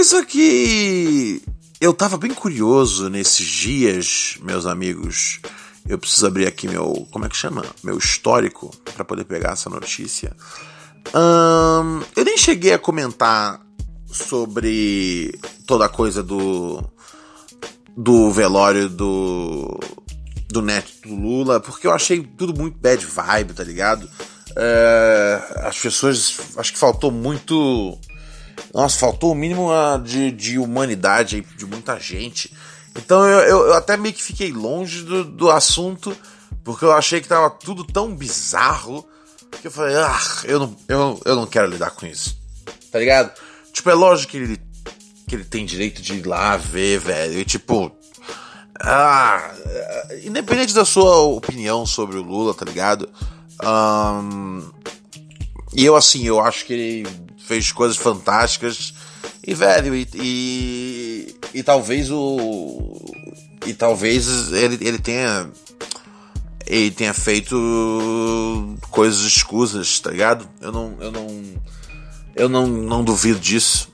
Coisa 0.04 0.26
que 0.26 1.42
eu 1.80 1.94
tava 1.94 2.18
bem 2.18 2.34
curioso 2.34 3.10
nesses 3.10 3.48
dias, 3.48 4.38
meus 4.42 4.66
amigos. 4.66 5.40
Eu 5.88 5.98
preciso 5.98 6.28
abrir 6.28 6.46
aqui 6.46 6.68
meu. 6.68 7.08
Como 7.10 7.24
é 7.24 7.30
que 7.30 7.38
chama? 7.38 7.64
Meu 7.82 7.98
histórico 7.98 8.70
para 8.94 9.06
poder 9.06 9.24
pegar 9.24 9.54
essa 9.54 9.70
notícia. 9.70 10.36
Eu 12.18 12.26
nem 12.26 12.38
cheguei 12.38 12.74
a 12.74 12.78
comentar 12.78 13.62
sobre 14.06 15.40
toda 15.66 15.86
a 15.86 15.90
coisa 15.90 16.22
do. 16.22 16.84
do 17.96 18.30
velório 18.30 18.90
do. 18.90 19.80
do 20.50 20.62
neto 20.62 20.92
do 21.06 21.16
Lula, 21.16 21.62
porque 21.62 21.88
eu 21.88 21.94
achei 21.94 22.22
tudo 22.38 22.54
muito 22.54 22.78
bad 22.78 23.06
vibe, 23.06 23.54
tá 23.54 23.64
ligado? 23.64 24.04
Uh, 24.04 25.66
as 25.66 25.80
pessoas. 25.80 26.38
acho 26.58 26.74
que 26.74 26.78
faltou 26.78 27.10
muito 27.10 27.98
nossa, 28.74 28.98
faltou 28.98 29.32
o 29.32 29.36
mínimo 29.36 29.72
ah, 29.72 30.02
de, 30.04 30.32
de 30.32 30.58
humanidade 30.58 31.36
aí 31.36 31.42
de 31.56 31.66
muita 31.66 32.00
gente. 32.00 32.52
Então 32.96 33.24
eu, 33.28 33.40
eu, 33.40 33.68
eu 33.68 33.74
até 33.76 33.96
meio 33.96 34.14
que 34.16 34.24
fiquei 34.24 34.52
longe 34.52 35.04
do, 35.04 35.24
do 35.24 35.52
assunto, 35.52 36.16
porque 36.64 36.84
eu 36.84 36.92
achei 36.92 37.22
que 37.22 37.28
tava 37.28 37.50
tudo 37.52 37.84
tão 37.84 38.16
bizarro 38.16 39.08
que 39.62 39.68
eu 39.68 39.72
falei, 39.72 39.96
ah, 39.96 40.20
eu 40.46 40.60
não, 40.60 40.76
eu, 40.88 41.22
eu 41.24 41.36
não 41.36 41.46
quero 41.46 41.70
lidar 41.70 41.92
com 41.92 42.08
isso. 42.08 42.36
Tá 42.92 42.98
ligado? 42.98 43.32
Tipo, 43.72 43.92
é 43.92 43.94
lógico 43.94 44.32
que 44.32 44.38
ele, 44.38 44.62
que 45.28 45.36
ele 45.36 45.44
tem 45.44 45.66
direito 45.66 46.02
de 46.02 46.16
ir 46.16 46.26
lá 46.26 46.58
ver, 46.58 47.00
velho. 47.00 47.40
E 47.40 47.46
tipo. 47.46 47.92
Ah, 48.80 49.54
independente 50.24 50.74
da 50.74 50.84
sua 50.84 51.16
opinião 51.18 51.86
sobre 51.86 52.18
o 52.18 52.24
Lula, 52.24 52.54
tá 52.54 52.66
ligado? 52.66 53.08
Um, 53.64 54.68
e 55.74 55.86
eu, 55.86 55.96
assim, 55.96 56.26
eu 56.26 56.40
acho 56.40 56.66
que 56.66 56.74
ele 56.74 57.23
fez 57.46 57.72
coisas 57.72 57.98
fantásticas. 57.98 58.94
E, 59.46 59.54
velho, 59.54 59.96
e, 59.96 60.08
e, 60.16 61.36
e 61.54 61.64
talvez 61.64 62.10
o. 62.12 63.00
E 63.66 63.74
talvez 63.74 64.52
ele, 64.52 64.78
ele 64.82 65.00
tenha. 65.00 65.50
Ele 66.66 66.92
tenha 66.92 67.14
feito 67.14 68.78
coisas 68.90 69.22
escusas, 69.22 70.00
tá 70.00 70.12
ligado? 70.12 70.48
Eu 70.62 70.72
não. 70.72 70.98
Eu 71.00 71.12
não. 71.12 71.44
Eu 72.36 72.50
não, 72.50 72.68
não 72.68 73.04
duvido 73.04 73.40
disso. 73.40 73.90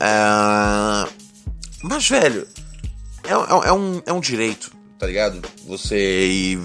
É, 0.00 1.08
mas, 1.82 2.08
velho, 2.08 2.46
é, 3.24 3.32
é, 3.32 3.68
é, 3.68 3.72
um, 3.72 4.02
é 4.06 4.12
um 4.12 4.20
direito, 4.20 4.72
tá 4.98 5.06
ligado? 5.06 5.42
Você 5.66 6.58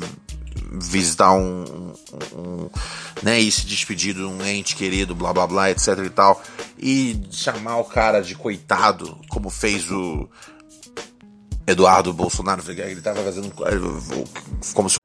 visitar 0.71 1.33
um, 1.33 1.93
um, 2.33 2.69
né, 3.21 3.39
e 3.39 3.51
se 3.51 3.65
despedir 3.65 4.15
de 4.15 4.23
um 4.23 4.43
ente 4.45 4.75
querido, 4.75 5.13
blá 5.13 5.33
blá 5.33 5.45
blá, 5.45 5.69
etc 5.69 5.97
e 6.05 6.09
tal, 6.09 6.41
e 6.79 7.21
chamar 7.29 7.77
o 7.77 7.83
cara 7.83 8.21
de 8.21 8.35
coitado, 8.35 9.17
como 9.29 9.49
fez 9.49 9.91
o 9.91 10.29
Eduardo 11.67 12.13
Bolsonaro, 12.13 12.63
ele 12.69 13.01
tava 13.01 13.21
fazendo 13.21 13.51
como 14.73 14.89
se 14.89 14.95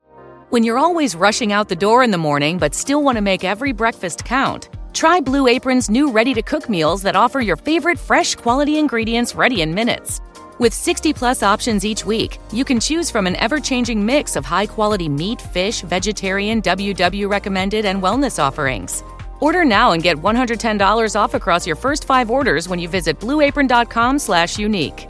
When 0.48 0.62
you're 0.62 0.78
always 0.78 1.16
rushing 1.16 1.52
out 1.52 1.68
the 1.68 1.74
door 1.74 2.04
in 2.04 2.12
the 2.12 2.18
morning 2.18 2.56
but 2.56 2.72
still 2.72 3.02
want 3.02 3.16
to 3.16 3.22
make 3.22 3.44
every 3.44 3.72
breakfast 3.72 4.24
count, 4.24 4.68
try 4.92 5.20
Blue 5.20 5.48
Apron's 5.48 5.90
new 5.90 6.10
ready 6.10 6.32
to 6.34 6.42
cook 6.42 6.68
meals 6.68 7.02
that 7.02 7.16
offer 7.16 7.40
your 7.40 7.56
favorite 7.56 7.98
fresh 7.98 8.36
quality 8.36 8.78
ingredients 8.78 9.34
ready 9.34 9.60
in 9.60 9.74
minutes. 9.74 10.20
With 10.58 10.72
60 10.72 11.12
plus 11.12 11.42
options 11.42 11.84
each 11.84 12.06
week, 12.06 12.38
you 12.50 12.64
can 12.64 12.80
choose 12.80 13.10
from 13.10 13.26
an 13.26 13.36
ever 13.36 13.60
changing 13.60 14.04
mix 14.04 14.36
of 14.36 14.46
high 14.46 14.64
quality 14.64 15.06
meat, 15.06 15.42
fish, 15.52 15.82
vegetarian, 15.82 16.62
WW 16.62 17.30
recommended, 17.30 17.84
and 17.84 18.02
wellness 18.02 18.42
offerings. 18.42 19.04
Order 19.40 19.66
now 19.66 19.92
and 19.92 20.02
get 20.02 20.16
$110 20.16 21.14
off 21.14 21.34
across 21.34 21.66
your 21.66 21.76
first 21.76 22.06
five 22.06 22.30
orders 22.30 22.70
when 22.70 22.78
you 22.78 22.88
visit 22.88 23.20
blueapron.com 23.20 24.18
slash 24.18 24.58
unique. 24.58 25.06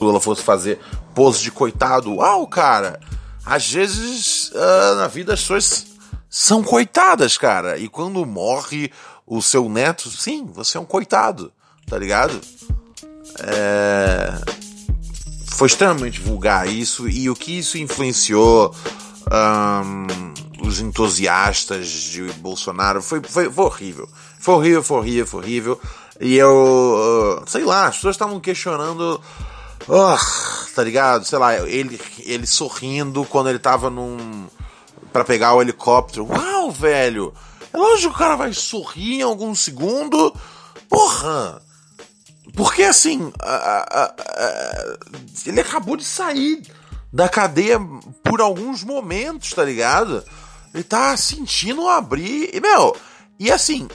Lula 0.00 0.18
fosse 0.18 0.42
fazer 0.42 0.78
pose 1.14 1.42
de 1.42 1.50
coitado. 1.50 2.10
Uau, 2.14 2.46
cara! 2.46 2.98
Às 3.44 3.70
vezes 3.70 4.50
uh, 4.54 4.94
na 4.96 5.08
vida 5.08 5.34
as 5.34 5.40
pessoas 5.42 5.92
são 6.30 6.62
coitadas, 6.62 7.36
cara. 7.36 7.76
E 7.76 7.86
quando 7.86 8.24
morre 8.24 8.90
o 9.26 9.40
seu 9.40 9.68
neto, 9.68 10.10
sim, 10.10 10.46
você 10.52 10.76
é 10.76 10.80
um 10.80 10.84
coitado, 10.84 11.52
tá 11.86 11.98
ligado? 11.98 12.40
É... 13.40 14.32
Foi 15.52 15.66
extremamente 15.66 16.20
vulgar 16.20 16.66
isso, 16.68 17.08
e 17.08 17.30
o 17.30 17.34
que 17.34 17.58
isso 17.58 17.78
influenciou 17.78 18.74
um, 19.30 20.66
os 20.66 20.80
entusiastas 20.80 21.86
de 21.88 22.22
Bolsonaro 22.34 23.02
foi, 23.02 23.20
foi, 23.22 23.50
foi, 23.50 23.64
horrível. 23.64 24.08
Foi 24.38 24.54
horrível, 24.54 24.82
foi 24.82 24.96
horrível, 24.98 25.26
foi 25.26 25.40
horrível. 25.40 25.80
E 26.20 26.36
eu, 26.36 27.40
uh, 27.42 27.50
sei 27.50 27.64
lá, 27.64 27.86
as 27.86 27.96
pessoas 27.96 28.14
estavam 28.14 28.40
questionando. 28.40 29.20
Uh, 29.88 30.74
tá 30.74 30.82
ligado? 30.82 31.24
Sei 31.24 31.38
lá, 31.38 31.56
ele, 31.68 32.00
ele 32.20 32.46
sorrindo 32.46 33.24
quando 33.24 33.48
ele 33.48 33.58
tava 33.58 33.90
num. 33.90 34.46
para 35.12 35.24
pegar 35.24 35.54
o 35.54 35.62
helicóptero. 35.62 36.26
Uau, 36.26 36.70
velho! 36.70 37.32
Lógico 37.72 38.10
que 38.10 38.16
o 38.16 38.18
cara 38.18 38.36
vai 38.36 38.52
sorrir 38.52 39.20
em 39.20 39.22
algum 39.22 39.54
segundo. 39.54 40.34
Porra! 40.88 41.62
Porque 42.54 42.82
assim, 42.82 43.32
a, 43.40 43.54
a, 43.54 44.04
a, 44.04 44.98
ele 45.46 45.60
acabou 45.60 45.96
de 45.96 46.04
sair 46.04 46.62
da 47.12 47.28
cadeia 47.28 47.80
por 48.22 48.40
alguns 48.40 48.82
momentos, 48.82 49.50
tá 49.50 49.64
ligado? 49.64 50.22
Ele 50.74 50.84
tá 50.84 51.16
sentindo 51.16 51.88
abrir. 51.88 52.50
E, 52.54 52.60
meu, 52.60 52.96
e 53.38 53.50
assim, 53.50 53.88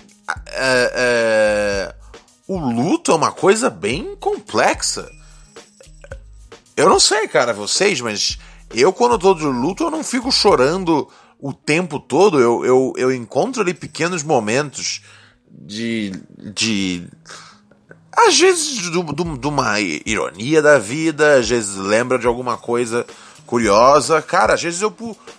é, 0.49 0.91
é, 0.95 1.95
o 2.47 2.57
luto 2.57 3.11
é 3.11 3.15
uma 3.15 3.31
coisa 3.31 3.69
bem 3.69 4.15
complexa. 4.19 5.09
Eu 6.75 6.87
não 6.89 6.99
sei, 6.99 7.27
cara, 7.27 7.53
vocês, 7.53 8.01
mas 8.01 8.37
eu, 8.73 8.93
quando 8.93 9.13
eu 9.13 9.19
tô 9.19 9.33
de 9.33 9.45
luto, 9.45 9.83
eu 9.83 9.91
não 9.91 10.03
fico 10.03 10.31
chorando 10.31 11.09
o 11.39 11.53
tempo 11.53 11.99
todo, 11.99 12.39
eu, 12.39 12.65
eu, 12.65 12.93
eu 12.97 13.13
encontro 13.13 13.61
ali 13.61 13.73
pequenos 13.73 14.23
momentos 14.23 15.01
de. 15.49 16.11
de 16.37 17.07
às 18.11 18.39
vezes 18.39 18.79
de, 18.79 18.89
de 18.91 19.47
uma 19.47 19.79
ironia 19.79 20.61
da 20.61 20.79
vida, 20.79 21.37
às 21.37 21.47
vezes 21.47 21.75
lembra 21.75 22.17
de 22.17 22.25
alguma 22.25 22.57
coisa 22.57 23.05
curiosa. 23.45 24.21
Cara, 24.21 24.55
às 24.55 24.61
vezes 24.61 24.81
eu, 24.81 24.93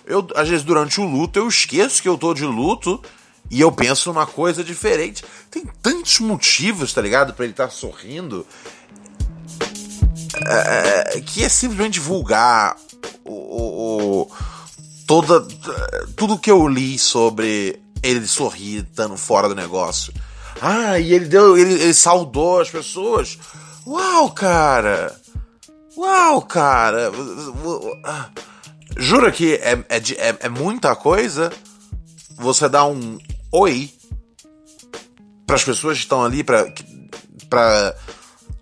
eu. 0.05 0.25
Às 0.35 0.47
vezes 0.47 0.63
durante 0.63 1.01
o 1.01 1.05
luto 1.05 1.37
eu 1.37 1.47
esqueço 1.47 2.01
que 2.01 2.07
eu 2.07 2.17
tô 2.17 2.33
de 2.33 2.45
luto 2.45 3.01
e 3.51 3.59
eu 3.59 3.71
penso 3.71 4.09
numa 4.09 4.25
coisa 4.25 4.63
diferente. 4.63 5.25
Tem 5.51 5.65
tantos 5.81 6.19
motivos, 6.19 6.93
tá 6.93 7.01
ligado? 7.01 7.33
para 7.33 7.43
ele 7.43 7.53
estar 7.53 7.65
tá 7.65 7.71
sorrindo. 7.71 8.45
É, 10.45 11.21
que 11.21 11.43
é 11.43 11.49
simplesmente 11.49 11.99
vulgar. 11.99 12.77
O, 13.25 13.33
o, 13.33 14.21
o 14.21 14.31
toda 15.09 15.41
tudo 16.15 16.37
que 16.37 16.51
eu 16.51 16.67
li 16.67 16.99
sobre 16.99 17.81
ele 18.03 18.27
sorrir 18.27 18.83
estando 18.83 19.17
fora 19.17 19.49
do 19.49 19.55
negócio. 19.55 20.13
Ah, 20.61 20.99
e 20.99 21.11
ele 21.11 21.25
deu, 21.25 21.57
ele, 21.57 21.73
ele 21.73 21.93
saudou 21.95 22.61
as 22.61 22.69
pessoas. 22.69 23.39
Uau, 23.87 24.29
cara! 24.29 25.19
Uau, 25.97 26.43
cara! 26.43 27.11
Jura 28.95 29.31
que 29.31 29.55
é, 29.55 29.83
é, 29.89 29.97
é, 29.97 30.37
é 30.41 30.49
muita 30.49 30.95
coisa 30.95 31.51
você 32.35 32.69
dar 32.69 32.85
um 32.85 33.17
oi 33.51 33.91
para 35.47 35.55
as 35.55 35.63
pessoas 35.63 35.97
que 35.97 36.03
estão 36.03 36.23
ali 36.23 36.43
para 36.43 36.71
para 37.49 37.95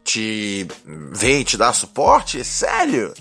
te 0.01 0.65
ver 1.11 1.41
e 1.41 1.43
te 1.43 1.57
dar 1.57 1.73
suporte? 1.73 2.41
Sério? 2.45 3.13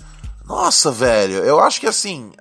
Nossa, 0.47 0.91
velho, 0.91 1.43
eu 1.43 1.59
acho 1.59 1.79
que 1.79 1.87
assim. 1.87 2.31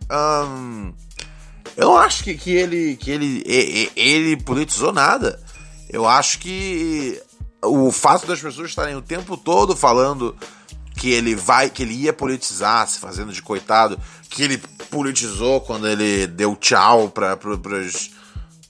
Eu 1.77 1.88
não 1.88 1.99
acho 1.99 2.23
que, 2.23 2.35
que 2.35 2.53
ele. 2.53 2.97
que 2.97 3.11
ele, 3.11 3.42
ele, 3.45 3.90
ele 3.97 4.37
politizou 4.37 4.92
nada. 4.92 5.42
Eu 5.90 6.07
acho 6.07 6.38
que 6.38 7.21
o 7.62 7.90
fato 7.90 8.27
das 8.27 8.40
pessoas 8.40 8.71
estarem 8.71 8.95
o 8.95 9.03
tempo 9.03 9.37
todo 9.37 9.75
falando 9.75 10.37
que 10.97 11.11
ele 11.11 11.35
vai, 11.35 11.69
que 11.69 11.83
ele 11.83 11.95
ia 11.95 12.12
politizar, 12.12 12.88
se 12.88 12.99
fazendo 12.99 13.33
de 13.33 13.42
coitado, 13.42 13.99
que 14.31 14.42
ele 14.42 14.59
politizou 14.90 15.61
quando 15.61 15.87
ele 15.87 16.27
deu 16.27 16.57
tchau 16.57 17.11
para 17.11 17.37
pros, 17.37 18.11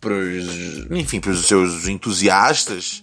pros, 0.01 0.91
enfim, 0.91 1.21
pros 1.21 1.47
seus 1.47 1.87
entusiastas. 1.87 3.03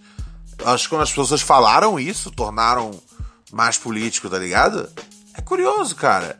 Acho 0.65 0.83
que 0.83 0.89
quando 0.89 1.03
as 1.03 1.11
pessoas 1.11 1.41
falaram 1.41 1.99
isso, 1.99 2.31
tornaram 2.31 2.91
mais 3.51 3.77
político, 3.77 4.29
tá 4.29 4.37
ligado? 4.37 4.89
É 5.33 5.41
curioso, 5.41 5.95
cara. 5.95 6.39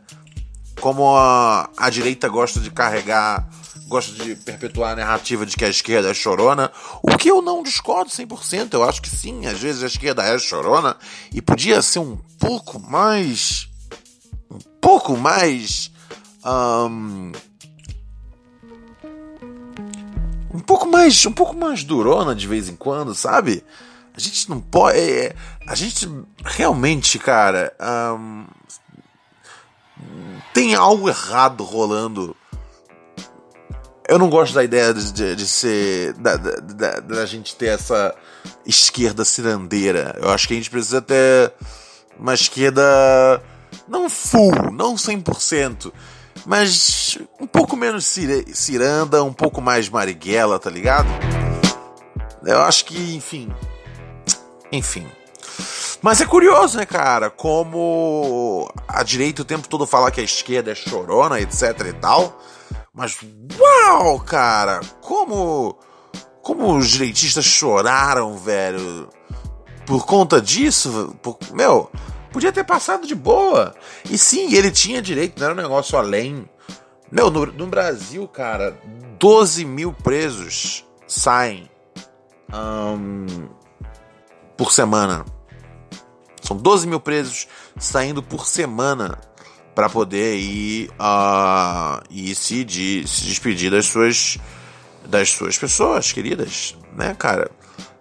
Como 0.80 1.16
a, 1.16 1.70
a 1.76 1.90
direita 1.90 2.28
gosta 2.28 2.60
de 2.60 2.70
carregar, 2.70 3.48
gosta 3.86 4.12
de 4.12 4.34
perpetuar 4.34 4.92
a 4.92 4.96
narrativa 4.96 5.46
de 5.46 5.56
que 5.56 5.64
a 5.64 5.68
esquerda 5.68 6.10
é 6.10 6.14
chorona, 6.14 6.70
o 7.02 7.16
que 7.16 7.30
eu 7.30 7.40
não 7.40 7.62
discordo 7.62 8.10
100%. 8.10 8.74
Eu 8.74 8.84
acho 8.84 9.00
que 9.00 9.08
sim, 9.08 9.46
às 9.46 9.58
vezes 9.58 9.82
a 9.82 9.86
esquerda 9.86 10.22
é 10.22 10.38
chorona 10.38 10.96
e 11.32 11.40
podia 11.40 11.80
ser 11.82 12.00
um 12.00 12.16
pouco 12.38 12.78
mais. 12.80 13.68
um 14.50 14.58
pouco 14.80 15.16
mais. 15.16 15.90
Um, 16.44 17.32
um 20.52 20.60
pouco 20.60 20.86
mais, 20.86 21.24
um 21.26 21.32
pouco 21.32 21.56
mais 21.56 21.82
durona 21.82 22.34
de 22.34 22.46
vez 22.46 22.68
em 22.68 22.76
quando, 22.76 23.14
sabe? 23.14 23.64
A 24.16 24.20
gente 24.20 24.48
não 24.48 24.60
pode. 24.60 24.98
É, 24.98 25.34
a 25.66 25.74
gente 25.74 26.08
realmente, 26.44 27.18
cara. 27.18 27.74
Um, 28.16 28.46
tem 30.52 30.74
algo 30.74 31.08
errado 31.08 31.64
rolando. 31.64 32.36
Eu 34.06 34.18
não 34.18 34.28
gosto 34.28 34.54
da 34.54 34.62
ideia 34.62 34.92
de, 34.92 35.12
de, 35.12 35.36
de 35.36 35.46
ser. 35.46 36.12
Da, 36.14 36.36
da, 36.36 37.00
da, 37.00 37.26
gente 37.26 37.56
ter 37.56 37.66
essa 37.66 38.14
esquerda 38.66 39.24
cirandeira. 39.24 40.16
Eu 40.20 40.30
acho 40.30 40.46
que 40.46 40.54
a 40.54 40.56
gente 40.56 40.70
precisa 40.70 41.00
ter 41.00 41.52
uma 42.18 42.34
esquerda. 42.34 43.42
Não 43.88 44.08
full, 44.08 44.70
não 44.72 44.94
100%, 44.94 45.92
mas 46.46 47.18
um 47.40 47.46
pouco 47.46 47.76
menos 47.76 48.06
ciranda, 48.52 49.22
um 49.24 49.32
pouco 49.32 49.60
mais 49.60 49.88
marighella, 49.88 50.58
tá 50.60 50.70
ligado? 50.70 51.08
Eu 52.44 52.62
acho 52.62 52.84
que, 52.84 53.16
enfim. 53.16 53.52
Enfim. 54.70 55.06
Mas 56.04 56.20
é 56.20 56.26
curioso, 56.26 56.76
né, 56.76 56.84
cara? 56.84 57.30
Como 57.30 58.70
a 58.86 59.02
direita 59.02 59.40
o 59.40 59.44
tempo 59.44 59.66
todo 59.66 59.86
fala 59.86 60.10
que 60.10 60.20
a 60.20 60.22
esquerda 60.22 60.70
é 60.70 60.74
chorona, 60.74 61.40
etc 61.40 61.80
e 61.88 61.94
tal. 61.94 62.42
Mas, 62.92 63.16
uau, 63.58 64.20
cara! 64.20 64.82
Como. 65.00 65.78
Como 66.42 66.76
os 66.76 66.90
direitistas 66.90 67.46
choraram, 67.46 68.36
velho. 68.36 69.08
Por 69.86 70.04
conta 70.04 70.42
disso, 70.42 71.16
por, 71.22 71.38
meu, 71.54 71.90
podia 72.30 72.52
ter 72.52 72.64
passado 72.64 73.06
de 73.06 73.14
boa. 73.14 73.74
E 74.10 74.18
sim, 74.18 74.52
ele 74.52 74.70
tinha 74.70 75.00
direito, 75.00 75.38
não 75.38 75.46
era 75.46 75.54
um 75.54 75.62
negócio 75.62 75.96
além. 75.96 76.46
Meu, 77.10 77.30
no, 77.30 77.46
no 77.46 77.66
Brasil, 77.66 78.28
cara, 78.28 78.78
12 79.18 79.64
mil 79.64 79.90
presos 79.90 80.84
saem 81.06 81.70
um, 82.52 83.48
por 84.54 84.70
semana. 84.70 85.24
São 86.44 86.56
12 86.56 86.86
mil 86.86 87.00
presos 87.00 87.48
saindo 87.78 88.22
por 88.22 88.46
semana 88.46 89.18
para 89.74 89.88
poder 89.88 90.36
ir, 90.36 90.90
uh, 91.00 92.02
ir 92.10 92.34
se, 92.34 92.64
de, 92.64 93.08
se 93.08 93.24
despedir 93.24 93.70
das 93.70 93.86
suas, 93.86 94.38
das 95.06 95.30
suas 95.30 95.56
pessoas 95.56 96.12
queridas, 96.12 96.76
né, 96.92 97.14
cara? 97.18 97.50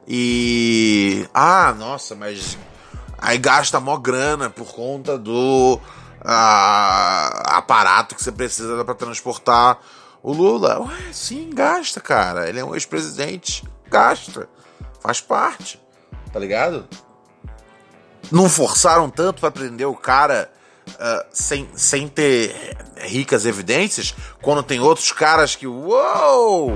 E. 0.06 1.26
Ah, 1.34 1.74
nossa, 1.78 2.16
mas. 2.16 2.58
Aí 3.18 3.38
gasta 3.38 3.80
mó 3.80 3.98
grana 3.98 4.50
por 4.50 4.74
conta 4.74 5.18
do 5.18 5.76
uh, 5.76 7.44
aparato 7.46 8.14
que 8.16 8.22
você 8.22 8.34
precisa 8.34 8.84
para 8.84 8.94
transportar 8.94 9.80
o 10.22 10.34
Lula. 10.34 10.82
Ué, 10.82 11.14
sim, 11.14 11.50
gasta, 11.54 12.02
cara. 12.02 12.50
Ele 12.50 12.60
é 12.60 12.66
um 12.66 12.76
ex-presidente. 12.76 13.64
Gasta. 13.90 14.50
Faz 15.00 15.22
parte. 15.22 15.82
Tá 16.34 16.40
ligado? 16.40 16.86
Não 18.32 18.50
forçaram 18.50 19.10
tanto 19.10 19.42
para 19.42 19.52
prender 19.52 19.88
o 19.88 19.96
cara 19.96 20.50
uh, 20.90 21.26
sem, 21.32 21.70
sem 21.76 22.08
ter 22.08 22.76
ricas 22.98 23.46
evidências, 23.46 24.14
quando 24.42 24.64
tem 24.64 24.80
outros 24.80 25.12
caras 25.12 25.56
que. 25.56 25.68
Uou! 25.68 26.74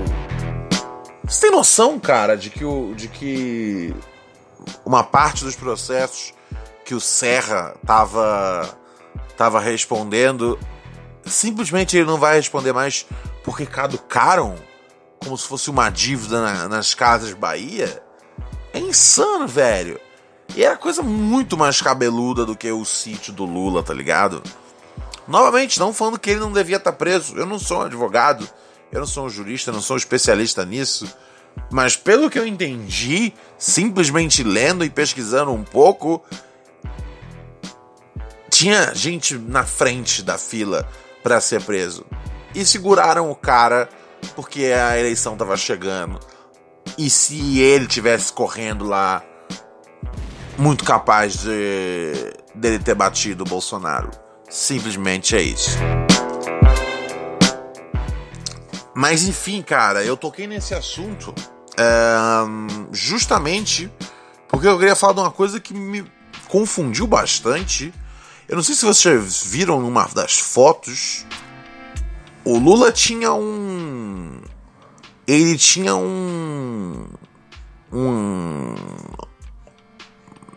Você 1.24 1.42
tem 1.42 1.50
noção, 1.50 1.98
cara, 1.98 2.36
de 2.36 2.48
que, 2.48 2.64
o, 2.64 2.94
de 2.94 3.08
que 3.08 3.94
uma 4.84 5.04
parte 5.04 5.44
dos 5.44 5.54
processos 5.54 6.32
que 6.84 6.94
o 6.94 7.00
Serra 7.00 7.74
tava, 7.86 8.66
tava 9.36 9.60
respondendo, 9.60 10.58
simplesmente 11.26 11.98
ele 11.98 12.06
não 12.06 12.16
vai 12.16 12.36
responder 12.36 12.72
mais 12.72 13.04
porque 13.44 13.66
caducaram, 13.66 14.54
como 15.18 15.36
se 15.36 15.46
fosse 15.46 15.68
uma 15.68 15.90
dívida 15.90 16.40
na, 16.40 16.68
nas 16.68 16.94
casas 16.94 17.34
Bahia? 17.34 18.02
É 18.72 18.78
insano, 18.78 19.46
velho. 19.46 20.00
E 20.56 20.64
era 20.64 20.76
coisa 20.76 21.02
muito 21.02 21.56
mais 21.56 21.80
cabeluda 21.80 22.44
do 22.44 22.56
que 22.56 22.70
o 22.70 22.84
sítio 22.84 23.32
do 23.32 23.44
Lula, 23.44 23.82
tá 23.82 23.94
ligado? 23.94 24.42
Novamente, 25.26 25.78
não 25.78 25.92
falando 25.92 26.18
que 26.18 26.30
ele 26.30 26.40
não 26.40 26.52
devia 26.52 26.76
estar 26.76 26.92
tá 26.92 26.96
preso. 26.96 27.36
Eu 27.36 27.46
não 27.46 27.58
sou 27.58 27.78
um 27.78 27.82
advogado, 27.82 28.48
eu 28.90 29.00
não 29.00 29.06
sou 29.06 29.26
um 29.26 29.30
jurista, 29.30 29.70
não 29.70 29.80
sou 29.80 29.94
um 29.94 29.98
especialista 29.98 30.64
nisso. 30.64 31.06
Mas 31.70 31.96
pelo 31.96 32.30
que 32.30 32.38
eu 32.38 32.46
entendi, 32.46 33.32
simplesmente 33.58 34.42
lendo 34.42 34.84
e 34.84 34.90
pesquisando 34.90 35.52
um 35.52 35.62
pouco, 35.62 36.22
tinha 38.48 38.94
gente 38.94 39.36
na 39.36 39.64
frente 39.64 40.22
da 40.22 40.38
fila 40.38 40.88
para 41.22 41.40
ser 41.40 41.62
preso. 41.62 42.06
E 42.54 42.64
seguraram 42.64 43.30
o 43.30 43.36
cara 43.36 43.88
porque 44.34 44.64
a 44.64 44.98
eleição 44.98 45.36
tava 45.36 45.56
chegando. 45.56 46.18
E 46.96 47.10
se 47.10 47.60
ele 47.60 47.86
tivesse 47.86 48.32
correndo 48.32 48.84
lá 48.84 49.22
muito 50.58 50.84
capaz 50.84 51.38
de 51.38 52.12
dele 52.54 52.78
ter 52.78 52.94
batido 52.94 53.44
o 53.44 53.46
Bolsonaro. 53.46 54.10
Simplesmente 54.50 55.36
é 55.36 55.42
isso. 55.42 55.78
Mas 58.94 59.28
enfim, 59.28 59.62
cara, 59.62 60.04
eu 60.04 60.16
toquei 60.16 60.46
nesse 60.46 60.74
assunto 60.74 61.32
é, 61.78 62.16
justamente 62.90 63.90
porque 64.48 64.66
eu 64.66 64.78
queria 64.78 64.96
falar 64.96 65.12
de 65.12 65.20
uma 65.20 65.30
coisa 65.30 65.60
que 65.60 65.74
me 65.74 66.04
confundiu 66.48 67.06
bastante. 67.06 67.92
Eu 68.48 68.56
não 68.56 68.62
sei 68.62 68.74
se 68.74 68.84
vocês 68.84 69.44
viram 69.44 69.80
numa 69.80 70.06
das 70.06 70.38
fotos. 70.38 71.26
O 72.44 72.58
Lula 72.58 72.90
tinha 72.90 73.32
um. 73.32 74.40
Ele 75.26 75.56
tinha 75.58 75.94
um. 75.94 77.06
Um 77.92 78.74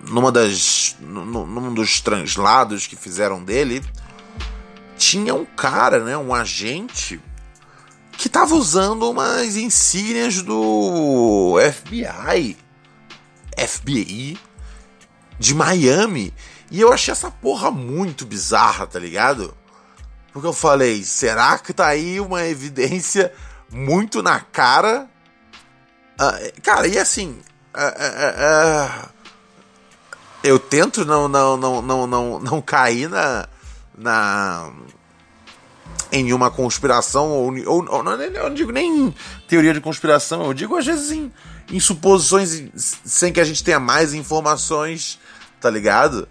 numa 0.07 0.31
das 0.31 0.95
num 0.99 1.73
dos 1.73 2.01
translados 2.01 2.87
que 2.87 2.95
fizeram 2.95 3.43
dele 3.43 3.83
tinha 4.97 5.33
um 5.33 5.45
cara, 5.45 6.03
né, 6.03 6.15
um 6.15 6.33
agente 6.33 7.19
que 8.11 8.29
tava 8.29 8.53
usando 8.53 9.09
umas 9.09 9.55
insígnias 9.55 10.43
do 10.43 11.57
FBI, 11.73 12.55
FBI 13.57 14.37
de 15.39 15.55
Miami, 15.55 16.31
e 16.69 16.79
eu 16.79 16.93
achei 16.93 17.11
essa 17.11 17.31
porra 17.31 17.71
muito 17.71 18.27
bizarra, 18.27 18.85
tá 18.85 18.99
ligado? 18.99 19.57
Porque 20.31 20.47
eu 20.47 20.53
falei, 20.53 21.03
será 21.03 21.57
que 21.57 21.73
tá 21.73 21.87
aí 21.87 22.19
uma 22.19 22.45
evidência 22.45 23.33
muito 23.71 24.21
na 24.21 24.39
cara? 24.39 25.09
Uh, 26.13 26.61
cara, 26.61 26.87
e 26.87 26.99
assim, 26.99 27.41
uh, 27.75 29.09
eu 30.43 30.59
tento 30.59 31.05
não 31.05 31.27
não 31.27 31.57
não 31.57 31.81
não 31.81 32.07
não, 32.07 32.39
não 32.39 32.61
cair 32.61 33.09
na 33.09 33.47
na 33.97 34.71
em 36.11 36.33
uma 36.33 36.51
conspiração 36.51 37.29
ou, 37.29 37.53
ou, 37.65 37.85
ou 37.89 38.03
não, 38.03 38.13
eu 38.13 38.49
não 38.49 38.53
digo 38.53 38.71
nem 38.71 39.13
teoria 39.47 39.73
de 39.73 39.79
conspiração, 39.79 40.45
eu 40.45 40.53
digo 40.53 40.75
às 40.75 40.85
vezes 40.85 41.11
em, 41.11 41.31
em 41.71 41.79
suposições 41.79 42.63
sem 42.75 43.31
que 43.31 43.39
a 43.39 43.45
gente 43.45 43.63
tenha 43.63 43.79
mais 43.79 44.13
informações, 44.13 45.19
tá 45.59 45.69
ligado? 45.69 46.27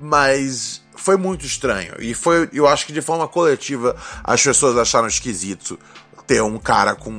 Mas 0.00 0.82
foi 0.96 1.16
muito 1.16 1.44
estranho 1.44 1.94
e 1.98 2.14
foi, 2.14 2.48
eu 2.52 2.66
acho 2.66 2.86
que 2.86 2.92
de 2.92 3.02
forma 3.02 3.28
coletiva 3.28 3.94
as 4.24 4.42
pessoas 4.42 4.76
acharam 4.78 5.06
esquisito 5.06 5.78
ter 6.26 6.42
um 6.42 6.58
cara 6.58 6.94
com 6.94 7.10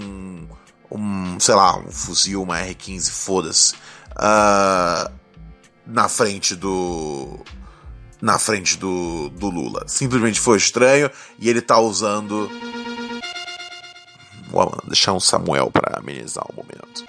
um, 0.91 1.39
sei 1.39 1.55
lá, 1.55 1.77
um 1.77 1.91
fuzil, 1.91 2.41
uma 2.41 2.59
R15, 2.59 3.09
foda-se. 3.09 3.73
Uh, 4.11 5.11
na 5.85 6.07
frente 6.07 6.55
do 6.55 7.39
na 8.21 8.37
frente 8.37 8.77
do, 8.77 9.29
do 9.29 9.49
Lula. 9.49 9.85
Simplesmente 9.87 10.39
foi 10.39 10.57
estranho 10.57 11.09
e 11.39 11.49
ele 11.49 11.61
tá 11.61 11.79
usando 11.79 12.49
Vou 14.51 14.69
deixar 14.85 15.13
um 15.13 15.19
Samuel 15.19 15.71
para 15.71 15.97
amenizar 15.97 16.43
o 16.49 16.55
momento. 16.55 17.05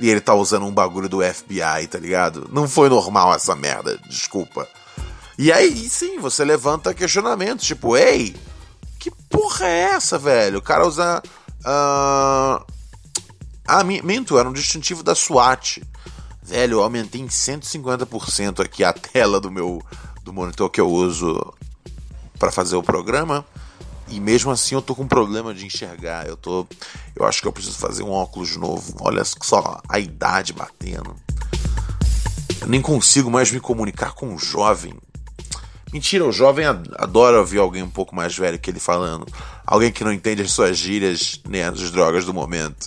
E 0.00 0.08
ele 0.08 0.20
tá 0.20 0.34
usando 0.34 0.64
um 0.64 0.72
bagulho 0.72 1.08
do 1.08 1.22
FBI, 1.22 1.86
tá 1.88 1.98
ligado? 1.98 2.48
Não 2.50 2.66
foi 2.66 2.88
normal 2.88 3.34
essa 3.34 3.54
merda, 3.54 3.98
desculpa. 4.08 4.66
E 5.38 5.52
aí 5.52 5.88
sim, 5.88 6.18
você 6.18 6.44
levanta 6.44 6.94
questionamentos, 6.94 7.66
tipo, 7.66 7.96
ei, 7.96 8.34
que 8.98 9.10
porra 9.28 9.66
é 9.66 9.80
essa, 9.80 10.18
velho? 10.18 10.58
O 10.58 10.62
cara 10.62 10.86
usa. 10.86 11.22
Uh... 11.60 12.64
Ah, 13.66 13.82
minto, 13.84 14.38
era 14.38 14.48
um 14.48 14.52
distintivo 14.52 15.02
da 15.02 15.14
SWAT. 15.14 15.82
Velho, 16.44 16.74
eu 16.74 16.82
aumentei 16.82 17.22
em 17.22 17.26
150% 17.26 18.60
aqui 18.62 18.84
a 18.84 18.92
tela 18.92 19.40
do 19.40 19.50
meu 19.50 19.82
do 20.22 20.32
monitor 20.32 20.68
que 20.68 20.80
eu 20.80 20.90
uso 20.90 21.54
para 22.38 22.52
fazer 22.52 22.76
o 22.76 22.82
programa. 22.82 23.44
E 24.08 24.20
mesmo 24.20 24.50
assim 24.50 24.74
eu 24.74 24.82
tô 24.82 24.94
com 24.94 25.06
problema 25.06 25.54
de 25.54 25.64
enxergar. 25.64 26.26
Eu 26.26 26.36
tô. 26.36 26.66
Eu 27.16 27.24
acho 27.24 27.40
que 27.40 27.48
eu 27.48 27.52
preciso 27.52 27.78
fazer 27.78 28.02
um 28.02 28.10
óculos 28.10 28.56
novo. 28.56 28.94
Olha 29.00 29.22
só 29.24 29.80
a 29.88 29.98
idade 29.98 30.52
batendo. 30.52 31.16
Eu 32.60 32.66
nem 32.66 32.82
consigo 32.82 33.30
mais 33.30 33.50
me 33.50 33.58
comunicar 33.58 34.12
com 34.12 34.34
o 34.34 34.38
jovem. 34.38 34.94
Mentira, 35.90 36.26
o 36.26 36.32
jovem 36.32 36.66
adora 36.66 37.38
ouvir 37.38 37.58
alguém 37.58 37.82
um 37.82 37.90
pouco 37.90 38.14
mais 38.14 38.36
velho 38.36 38.58
que 38.58 38.70
ele 38.70 38.80
falando. 38.80 39.26
Alguém 39.64 39.90
que 39.90 40.04
não 40.04 40.12
entende 40.12 40.42
as 40.42 40.50
suas 40.50 40.76
gírias 40.76 41.40
nem 41.48 41.62
as 41.62 41.90
drogas 41.90 42.26
do 42.26 42.34
momento. 42.34 42.86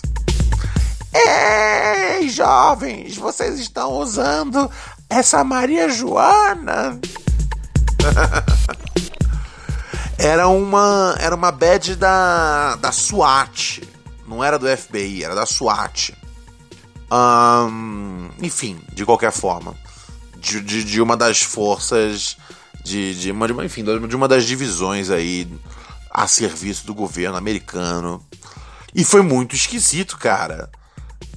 Ei, 1.14 2.28
jovens, 2.28 3.16
vocês 3.16 3.58
estão 3.58 3.92
usando 3.92 4.70
essa 5.08 5.42
Maria 5.42 5.88
Joana? 5.88 7.00
era 10.18 10.48
uma 10.48 11.16
era 11.18 11.34
uma 11.34 11.50
badge 11.50 11.96
da 11.96 12.76
da 12.76 12.92
SWAT, 12.92 13.82
não 14.26 14.44
era 14.44 14.58
do 14.58 14.68
FBI, 14.68 15.24
era 15.24 15.34
da 15.34 15.46
SWAT. 15.46 16.14
Um, 17.10 18.28
enfim, 18.42 18.78
de 18.92 19.06
qualquer 19.06 19.32
forma, 19.32 19.74
de, 20.36 20.60
de, 20.60 20.84
de, 20.84 21.00
uma 21.00 21.16
das 21.16 21.42
forças 21.42 22.36
de, 22.84 23.18
de 23.18 23.30
uma, 23.30 23.46
enfim, 23.64 23.82
de 23.82 24.14
uma 24.14 24.28
das 24.28 24.44
divisões 24.44 25.08
aí 25.08 25.50
a 26.10 26.28
serviço 26.28 26.86
do 26.86 26.94
governo 26.94 27.38
americano. 27.38 28.22
E 28.94 29.04
foi 29.04 29.22
muito 29.22 29.56
esquisito, 29.56 30.18
cara. 30.18 30.70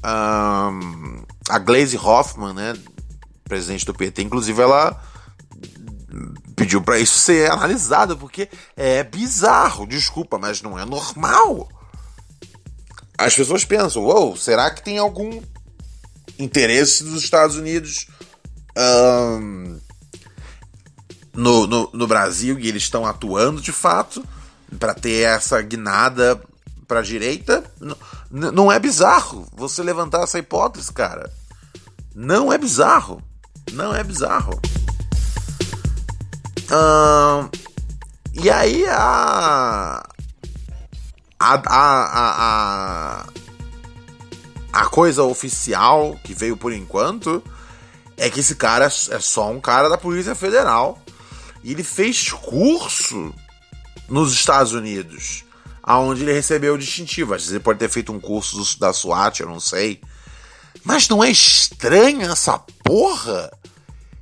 Um, 0.03 1.23
a 1.49 1.59
Glaze 1.59 1.97
Hoffman, 1.97 2.53
né, 2.53 2.73
presidente 3.43 3.85
do 3.85 3.93
PT, 3.93 4.23
inclusive 4.23 4.61
ela 4.61 4.99
pediu 6.55 6.81
para 6.81 6.99
isso 6.99 7.17
ser 7.17 7.49
analisado, 7.51 8.17
porque 8.17 8.49
é 8.75 9.03
bizarro, 9.03 9.87
desculpa, 9.87 10.37
mas 10.37 10.61
não 10.61 10.77
é 10.77 10.85
normal. 10.85 11.69
As 13.17 13.35
pessoas 13.35 13.65
pensam, 13.65 14.03
uou, 14.03 14.35
será 14.35 14.69
que 14.71 14.83
tem 14.83 14.97
algum 14.97 15.41
interesse 16.39 17.03
dos 17.03 17.23
Estados 17.23 17.55
Unidos 17.55 18.07
um, 18.77 19.79
no, 21.33 21.67
no, 21.67 21.89
no 21.93 22.07
Brasil 22.07 22.59
e 22.59 22.67
eles 22.67 22.83
estão 22.83 23.05
atuando 23.05 23.61
de 23.61 23.71
fato 23.71 24.23
para 24.79 24.93
ter 24.93 25.27
essa 25.27 25.61
guinada 25.61 26.41
para 26.91 26.99
a 26.99 27.03
direita? 27.03 27.63
não 28.29 28.69
é 28.69 28.77
bizarro 28.77 29.47
você 29.53 29.81
levantar 29.81 30.23
essa 30.23 30.37
hipótese, 30.37 30.91
cara. 30.91 31.31
Não 32.13 32.51
é 32.51 32.57
bizarro. 32.57 33.23
Não 33.71 33.95
é 33.95 34.03
bizarro. 34.03 34.59
e 38.33 38.49
aí 38.49 38.85
a 38.89 40.03
a, 41.39 41.53
a, 41.65 43.21
a, 43.21 43.25
a 44.73 44.85
coisa 44.87 45.23
oficial 45.23 46.19
que 46.25 46.33
veio 46.33 46.57
por 46.57 46.73
enquanto 46.73 47.41
é 48.17 48.29
que 48.29 48.41
esse 48.41 48.55
cara 48.55 48.87
é 48.87 49.19
só 49.21 49.49
um 49.49 49.61
cara 49.61 49.87
da 49.87 49.97
Polícia 49.97 50.35
Federal. 50.35 51.01
E 51.63 51.71
ele 51.71 51.83
fez 51.83 52.33
curso 52.33 53.33
nos 54.09 54.33
Estados 54.33 54.73
Unidos, 54.73 55.45
aonde 55.83 56.23
ele 56.23 56.33
recebeu 56.33 56.75
o 56.75 56.77
distintivo. 56.77 57.33
Às 57.33 57.41
vezes 57.41 57.53
ele 57.53 57.63
pode 57.63 57.79
ter 57.79 57.89
feito 57.89 58.11
um 58.11 58.19
curso 58.19 58.79
da 58.79 58.93
SWAT, 58.93 59.41
eu 59.41 59.47
não 59.47 59.59
sei. 59.59 60.01
Mas 60.83 61.07
não 61.07 61.23
é 61.23 61.29
estranha 61.29 62.27
essa 62.27 62.57
porra? 62.83 63.51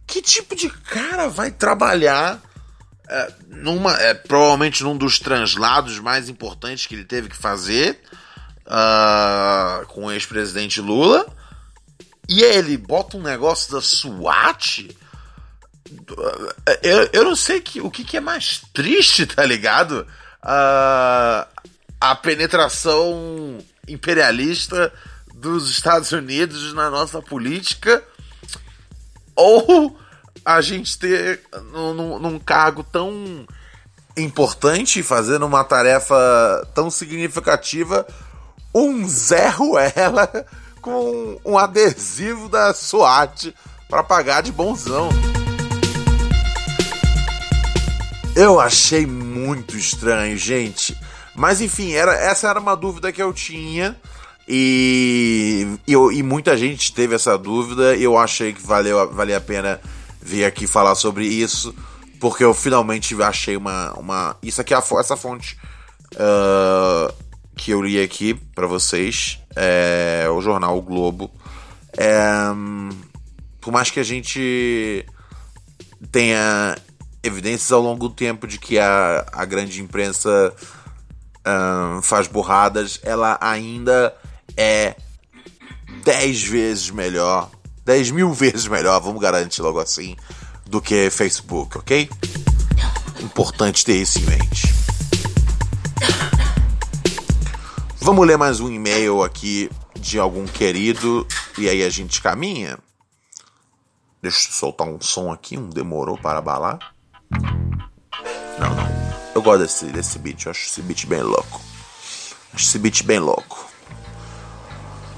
Que 0.06 0.22
tipo 0.22 0.56
de 0.56 0.70
cara 0.70 1.28
vai 1.28 1.52
trabalhar 1.52 2.42
é, 3.08 3.34
numa, 3.48 3.94
é, 3.94 4.14
provavelmente 4.14 4.84
num 4.84 4.98
dos 4.98 5.20
translados 5.20 6.00
mais 6.00 6.30
importantes 6.30 6.86
que 6.86 6.96
ele 6.96 7.06
teve 7.06 7.30
que 7.30 7.38
fazer 7.38 8.00
uh, 8.66 9.86
com 9.88 10.06
o 10.06 10.12
ex-presidente 10.12 10.82
Lula? 10.82 11.26
E 12.28 12.44
ele 12.44 12.78
bota 12.78 13.18
um 13.18 13.22
negócio 13.22 13.72
da 13.72 13.82
SWAT? 13.82 14.96
Eu, 16.84 17.10
eu 17.12 17.24
não 17.24 17.36
sei 17.36 17.60
que, 17.60 17.82
o 17.82 17.90
que, 17.90 18.04
que 18.04 18.18
é 18.18 18.22
mais 18.22 18.62
triste, 18.72 19.26
tá 19.26 19.44
ligado? 19.44 20.06
Uh, 20.44 21.46
a 22.00 22.16
penetração 22.16 23.60
imperialista 23.88 24.92
dos 25.34 25.70
Estados 25.70 26.12
Unidos 26.12 26.74
na 26.74 26.90
nossa 26.90 27.22
política 27.22 28.04
ou 29.36 29.98
a 30.46 30.62
gente 30.62 30.98
ter 30.98 31.42
num, 31.72 32.20
num 32.20 32.40
cargo 32.40 32.84
tão 32.84 33.46
importante, 34.18 35.04
fazendo 35.04 35.46
uma 35.46 35.64
tarefa 35.64 36.68
tão 36.74 36.90
significativa, 36.90 38.06
um 38.74 39.08
Zé 39.08 39.50
Ruela 39.50 40.46
com 40.82 41.40
um 41.46 41.58
adesivo 41.58 42.50
da 42.50 42.74
SWAT 42.74 43.54
para 43.90 44.04
pagar 44.04 44.42
de 44.42 44.52
bonzão. 44.52 45.10
Eu 48.40 48.58
achei 48.58 49.06
muito 49.06 49.76
estranho, 49.76 50.38
gente. 50.38 50.98
Mas 51.36 51.60
enfim, 51.60 51.92
era, 51.92 52.14
essa 52.14 52.48
era 52.48 52.58
uma 52.58 52.74
dúvida 52.74 53.12
que 53.12 53.22
eu 53.22 53.34
tinha. 53.34 53.98
E, 54.48 55.68
e, 55.86 55.92
e, 55.92 56.24
muita 56.24 56.56
gente 56.56 56.94
teve 56.94 57.14
essa 57.14 57.38
dúvida. 57.38 57.98
Eu 57.98 58.18
achei 58.18 58.54
que 58.54 58.66
valeu, 58.66 59.12
valia 59.12 59.36
a 59.36 59.42
pena 59.42 59.82
vir 60.22 60.46
aqui 60.46 60.68
falar 60.68 60.96
sobre 60.96 61.26
isso. 61.26 61.76
Porque 62.18 62.42
eu 62.42 62.54
finalmente 62.54 63.14
achei 63.22 63.58
uma. 63.58 63.92
uma 64.00 64.38
isso 64.42 64.62
aqui 64.62 64.74
é 64.74 64.78
a, 64.78 64.84
essa 65.02 65.18
fonte 65.18 65.60
uh, 66.14 67.14
que 67.58 67.72
eu 67.72 67.82
li 67.82 68.02
aqui 68.02 68.34
para 68.56 68.68
vocês. 68.68 69.38
É 69.54 70.30
o 70.34 70.40
jornal 70.40 70.78
o 70.78 70.82
Globo. 70.82 71.30
É, 71.98 72.24
por 73.60 73.74
mais 73.74 73.92
que 73.92 74.00
a 74.00 74.04
gente 74.04 75.06
tenha 76.10 76.78
evidências 77.24 77.72
ao 77.72 77.82
longo 77.82 78.08
do 78.08 78.14
tempo 78.14 78.48
de 78.48 78.58
que 78.58 78.80
a, 78.80 79.26
a 79.32 79.46
grande 79.46 79.82
imprensa 79.82 80.54
um, 81.46 82.02
faz 82.02 82.28
burradas, 82.28 83.00
ela 83.04 83.38
ainda 83.42 84.16
é 84.56 84.96
10 86.04 86.44
vezes 86.44 86.90
melhor, 86.90 87.50
10 87.86 88.12
mil 88.12 88.34
vezes 88.34 88.68
melhor, 88.68 89.00
vamos 89.00 89.22
garantir 89.22 89.62
logo 89.62 89.80
assim, 89.80 90.16
do 90.66 90.82
que 90.82 91.10
Facebook, 91.10 91.78
ok? 91.78 92.10
Importante 93.22 93.84
ter 93.84 93.96
isso 93.96 94.20
em 94.20 94.24
mente. 94.24 94.74
Vamos 98.02 98.26
ler 98.26 98.38
mais 98.38 98.60
um 98.60 98.72
e-mail 98.72 99.22
aqui 99.22 99.70
de 100.00 100.18
algum 100.18 100.46
querido 100.46 101.28
e 101.58 101.68
aí 101.68 101.84
a 101.84 101.90
gente 101.90 102.22
caminha. 102.22 102.80
Deixa 104.22 104.48
eu 104.48 104.54
soltar 104.54 104.88
um 104.88 105.00
som 105.02 105.32
aqui, 105.32 105.58
um 105.58 105.70
demorou 105.70 106.18
para 106.18 106.42
balar. 106.42 106.80
Não, 107.32 108.76
não. 108.76 108.90
Eu 109.36 109.42
gosto 109.42 109.60
desse, 109.62 109.86
desse 109.86 110.20
beat, 110.20 110.46
eu 110.46 110.52
acho 110.52 110.66
esse 110.66 110.82
beat 110.82 111.06
bem 111.06 111.22
louco. 111.22 111.62
Acho 112.54 112.66
esse 112.66 112.80
beat 112.80 113.04
bem 113.04 113.20
louco. 113.20 113.70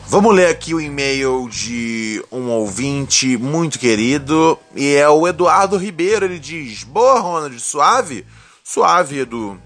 Vamos 0.08 0.36
ler 0.36 0.48
aqui 0.48 0.74
o 0.74 0.82
e-mail 0.82 1.48
de 1.50 2.22
um 2.30 2.50
ouvinte 2.50 3.38
muito 3.38 3.80
querido. 3.80 4.60
E 4.76 4.96
é 4.96 5.08
o 5.08 5.26
Eduardo 5.26 5.78
Ribeiro. 5.78 6.26
Ele 6.26 6.38
diz: 6.38 6.84
Boa, 6.84 7.20
Ronald, 7.20 7.58
suave? 7.62 8.26
Suave, 8.62 9.20
Edu. 9.20 9.58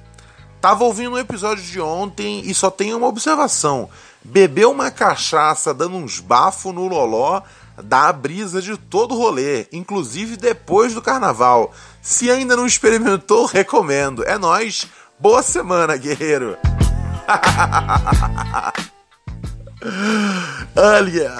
Tava 0.61 0.83
ouvindo 0.83 1.15
um 1.15 1.17
episódio 1.17 1.63
de 1.63 1.81
ontem 1.81 2.41
e 2.45 2.53
só 2.53 2.69
tenho 2.69 2.97
uma 2.97 3.07
observação. 3.07 3.89
Bebeu 4.23 4.71
uma 4.71 4.91
cachaça 4.91 5.73
dando 5.73 5.95
uns 5.95 6.19
bafos 6.19 6.73
no 6.73 6.87
loló 6.87 7.41
dá 7.83 8.09
a 8.09 8.13
brisa 8.13 8.61
de 8.61 8.77
todo 8.77 9.15
o 9.15 9.17
rolê, 9.17 9.65
inclusive 9.71 10.37
depois 10.37 10.93
do 10.93 11.01
carnaval. 11.01 11.73
Se 12.01 12.29
ainda 12.29 12.55
não 12.55 12.65
experimentou, 12.65 13.45
recomendo. 13.45 14.23
É 14.23 14.37
nós. 14.37 14.87
Boa 15.19 15.41
semana, 15.41 15.97
guerreiro. 15.97 16.57
Olha, 20.75 21.31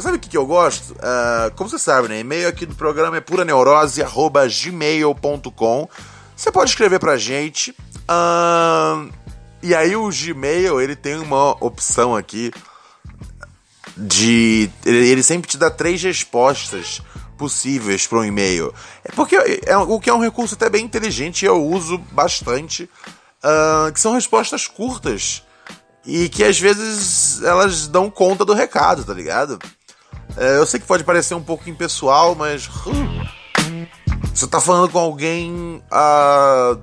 sabe 0.00 0.16
o 0.16 0.20
que, 0.20 0.36
eu 0.36 0.44
gosto? 0.46 0.94
Uh, 0.94 1.54
como 1.54 1.70
você 1.70 1.78
sabe, 1.78 2.08
né? 2.08 2.18
E-mail 2.20 2.48
aqui 2.48 2.66
do 2.66 2.74
programa 2.74 3.18
é 3.18 3.20
puraneurose.gmail.com. 3.20 5.88
Você 6.36 6.50
pode 6.50 6.70
escrever 6.70 6.98
pra 6.98 7.16
gente. 7.16 7.70
Uh, 8.10 9.08
e 9.62 9.72
aí 9.74 9.94
o 9.96 10.10
Gmail, 10.10 10.80
ele 10.80 10.96
tem 10.96 11.16
uma 11.16 11.52
opção 11.64 12.16
aqui 12.16 12.50
de. 13.96 14.70
Ele 14.84 15.22
sempre 15.22 15.48
te 15.48 15.56
dá 15.56 15.70
três 15.70 16.02
respostas 16.02 17.00
possíveis 17.36 18.06
para 18.06 18.18
um 18.18 18.24
e-mail. 18.24 18.72
É 19.04 19.12
porque 19.12 19.36
é, 19.36 19.76
o 19.76 19.98
que 20.00 20.10
é 20.10 20.14
um 20.14 20.20
recurso 20.20 20.54
até 20.54 20.68
bem 20.68 20.84
inteligente 20.84 21.42
e 21.42 21.46
eu 21.46 21.62
uso 21.62 21.98
bastante, 22.12 22.88
uh, 23.42 23.92
que 23.92 24.00
são 24.00 24.14
respostas 24.14 24.66
curtas 24.66 25.42
e 26.06 26.28
que 26.28 26.44
às 26.44 26.58
vezes 26.58 27.42
elas 27.42 27.88
dão 27.88 28.10
conta 28.10 28.44
do 28.44 28.52
recado, 28.52 29.04
tá 29.04 29.12
ligado? 29.12 29.58
Uh, 30.36 30.58
eu 30.58 30.66
sei 30.66 30.80
que 30.80 30.86
pode 30.86 31.04
parecer 31.04 31.34
um 31.34 31.42
pouco 31.42 31.68
impessoal, 31.68 32.34
mas 32.34 32.66
uh, 32.66 33.88
você 34.32 34.46
tá 34.46 34.60
falando 34.60 34.90
com 34.90 34.98
alguém 34.98 35.82
a 35.90 36.76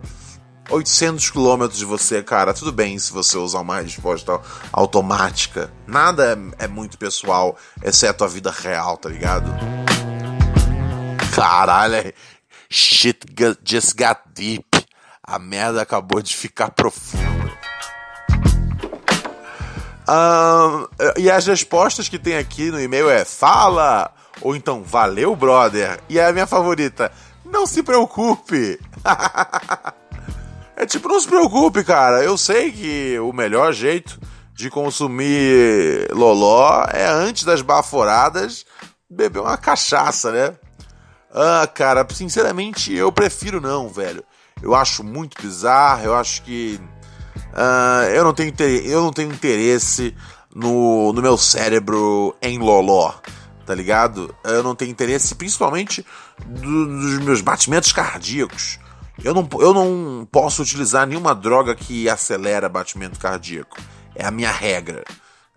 800 0.71 1.29
quilômetros 1.29 1.77
de 1.77 1.85
você, 1.85 2.23
cara. 2.23 2.53
Tudo 2.53 2.71
bem 2.71 2.97
se 2.97 3.11
você 3.11 3.37
usar 3.37 3.59
uma 3.59 3.81
resposta 3.81 4.39
automática. 4.71 5.71
Nada 5.85 6.39
é, 6.59 6.63
é 6.63 6.67
muito 6.67 6.97
pessoal, 6.97 7.57
exceto 7.83 8.23
a 8.23 8.27
vida 8.27 8.49
real, 8.49 8.97
tá 8.97 9.09
ligado? 9.09 9.51
Caralho, 11.35 11.95
é, 11.95 12.13
shit 12.69 13.19
just 13.65 13.95
got 13.97 14.21
deep. 14.33 14.65
A 15.21 15.37
merda 15.37 15.81
acabou 15.81 16.21
de 16.21 16.35
ficar 16.35 16.71
profunda. 16.71 17.41
Um, 20.07 20.87
e 21.17 21.29
as 21.29 21.45
respostas 21.47 22.09
que 22.09 22.17
tem 22.17 22.37
aqui 22.37 22.71
no 22.71 22.81
e-mail 22.81 23.09
é 23.09 23.23
fala, 23.23 24.13
ou 24.41 24.55
então 24.55 24.83
valeu, 24.83 25.35
brother. 25.35 25.99
E 26.09 26.19
a 26.19 26.31
minha 26.31 26.47
favorita, 26.47 27.11
não 27.45 27.67
se 27.67 27.83
preocupe. 27.83 28.79
é 30.75 30.85
tipo, 30.85 31.07
não 31.07 31.19
se 31.19 31.27
preocupe, 31.27 31.83
cara. 31.83 32.23
Eu 32.23 32.37
sei 32.37 32.71
que 32.71 33.19
o 33.19 33.31
melhor 33.33 33.73
jeito 33.73 34.19
de 34.53 34.69
consumir 34.69 36.07
loló 36.11 36.85
é 36.91 37.07
antes 37.07 37.43
das 37.43 37.61
baforadas 37.61 38.65
beber 39.09 39.39
uma 39.39 39.57
cachaça, 39.57 40.31
né? 40.31 40.55
Ah, 41.33 41.67
cara, 41.67 42.05
sinceramente 42.13 42.93
eu 42.93 43.11
prefiro 43.11 43.59
não, 43.61 43.89
velho. 43.89 44.23
Eu 44.61 44.75
acho 44.75 45.03
muito 45.03 45.41
bizarro, 45.41 46.05
eu 46.05 46.15
acho 46.15 46.43
que 46.43 46.79
uh, 47.53 48.09
eu, 48.13 48.23
não 48.23 48.33
tenho, 48.33 48.53
eu 48.85 49.01
não 49.01 49.11
tenho 49.11 49.31
interesse 49.31 50.15
no, 50.53 51.11
no 51.13 51.21
meu 51.21 51.37
cérebro 51.37 52.35
em 52.41 52.59
loló, 52.59 53.13
tá 53.65 53.73
ligado? 53.73 54.35
Eu 54.43 54.61
não 54.61 54.75
tenho 54.75 54.91
interesse 54.91 55.33
principalmente 55.33 56.05
do, 56.45 56.85
dos 56.85 57.19
meus 57.19 57.41
batimentos 57.41 57.91
cardíacos. 57.91 58.77
Eu 59.23 59.33
não, 59.33 59.47
eu 59.59 59.73
não 59.73 60.27
posso 60.31 60.63
utilizar 60.63 61.05
nenhuma 61.05 61.35
droga 61.35 61.75
que 61.75 62.09
acelera 62.09 62.67
batimento 62.67 63.19
cardíaco. 63.19 63.77
É 64.15 64.25
a 64.25 64.31
minha 64.31 64.51
regra. 64.51 65.03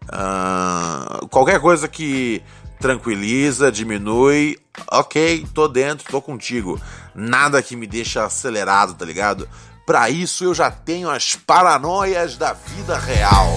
Uh, 0.04 1.26
qualquer 1.28 1.60
coisa 1.60 1.88
que 1.88 2.42
tranquiliza, 2.78 3.72
diminui, 3.72 4.58
ok, 4.92 5.46
tô 5.54 5.66
dentro, 5.66 6.10
tô 6.10 6.20
contigo. 6.20 6.78
Nada 7.14 7.62
que 7.62 7.74
me 7.74 7.86
deixa 7.86 8.24
acelerado, 8.24 8.94
tá 8.94 9.04
ligado? 9.04 9.48
Para 9.86 10.10
isso 10.10 10.44
eu 10.44 10.54
já 10.54 10.70
tenho 10.70 11.08
as 11.08 11.34
paranoias 11.34 12.36
da 12.36 12.52
vida 12.52 12.98
real. 12.98 13.48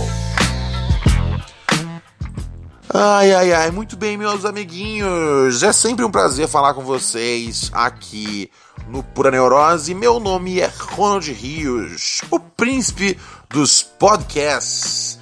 Ai, 2.94 3.34
ai, 3.34 3.54
ai, 3.54 3.72
muito 3.72 3.98
bem, 3.98 4.18
meus 4.18 4.46
amiguinhos. 4.46 5.62
É 5.62 5.74
sempre 5.74 6.06
um 6.06 6.12
prazer 6.12 6.48
falar 6.48 6.74
com 6.74 6.82
vocês 6.82 7.70
aqui 7.74 8.50
no 8.88 9.04
Pura 9.04 9.32
Neurose. 9.32 9.94
Meu 9.94 10.20
nome 10.20 10.60
é 10.60 10.72
Ronald 10.92 11.32
Rios, 11.32 12.22
o 12.32 12.40
príncipe 12.40 13.20
dos 13.50 13.84
podcasts. 13.84 15.20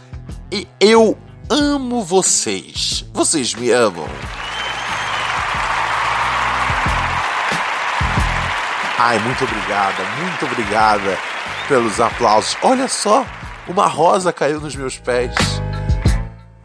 E 0.51 0.67
eu 0.80 1.17
amo 1.49 2.04
vocês. 2.04 3.06
Vocês 3.13 3.54
me 3.54 3.71
amam. 3.71 4.08
Ai, 8.97 9.19
muito 9.19 9.43
obrigada, 9.43 10.04
muito 10.19 10.45
obrigada 10.45 11.19
pelos 11.67 11.99
aplausos. 11.99 12.58
Olha 12.62 12.88
só, 12.88 13.25
uma 13.67 13.88
rosa 13.88 14.32
caiu 14.32 14.62
nos 14.62 14.75
meus 14.75 14.97
pés. 14.97 15.36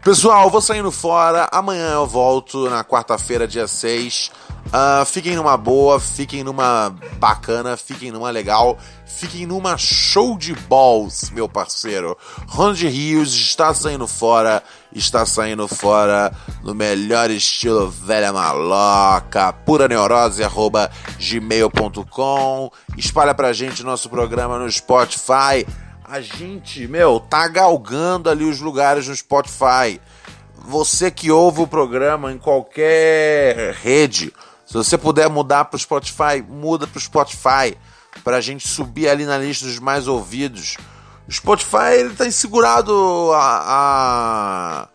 Pessoal, 0.03 0.49
vou 0.49 0.63
saindo 0.63 0.91
fora. 0.91 1.49
Amanhã 1.53 1.93
eu 1.93 2.07
volto 2.07 2.71
na 2.71 2.83
quarta-feira, 2.83 3.47
dia 3.47 3.67
6. 3.67 4.31
Uh, 4.67 5.05
fiquem 5.05 5.35
numa 5.35 5.57
boa, 5.57 5.99
fiquem 5.99 6.45
numa 6.45 6.95
bacana, 7.19 7.77
fiquem 7.77 8.13
numa 8.13 8.31
legal, 8.31 8.79
fiquem 9.05 9.47
numa 9.47 9.77
show 9.77 10.37
de 10.39 10.55
balls, 10.55 11.31
meu 11.31 11.49
parceiro. 11.49 12.17
Ronald 12.47 12.87
Rios 12.87 13.35
está 13.35 13.75
saindo 13.75 14.07
fora, 14.07 14.63
está 14.95 15.27
saindo 15.27 15.67
fora 15.67 16.33
no 16.63 16.75
melhor 16.75 17.31
estilo 17.31 17.91
velha 17.91 18.33
maloca, 18.33 19.53
pura 19.53 19.89
neurose, 19.89 20.45
arroba 20.45 20.91
gmail.com. 21.19 22.71
Espalha 22.97 23.35
pra 23.35 23.53
gente 23.53 23.83
nosso 23.83 24.09
programa 24.09 24.59
no 24.59 24.71
Spotify 24.71 25.67
a 26.11 26.21
gente, 26.21 26.89
meu, 26.89 27.21
tá 27.21 27.47
galgando 27.47 28.29
ali 28.29 28.45
os 28.45 28.59
lugares 28.59 29.07
no 29.07 29.15
Spotify. 29.15 30.01
Você 30.57 31.09
que 31.09 31.31
ouve 31.31 31.63
o 31.63 31.69
programa 31.69 32.33
em 32.33 32.39
qualquer 32.39 33.75
rede, 33.75 34.33
se 34.71 34.75
você 34.75 34.97
puder 34.97 35.29
mudar 35.29 35.65
para 35.65 35.77
o 35.77 35.81
Spotify, 35.81 36.41
muda 36.49 36.87
para 36.87 36.97
o 36.97 37.01
Spotify, 37.01 37.77
para 38.23 38.37
a 38.37 38.41
gente 38.41 38.69
subir 38.69 39.09
ali 39.09 39.25
na 39.25 39.37
lista 39.37 39.67
dos 39.67 39.81
mais 39.81 40.07
ouvidos. 40.07 40.77
O 41.27 41.33
Spotify 41.33 41.95
ele 41.99 42.15
tá 42.15 42.25
insegurado 42.25 43.33
a, 43.35 44.89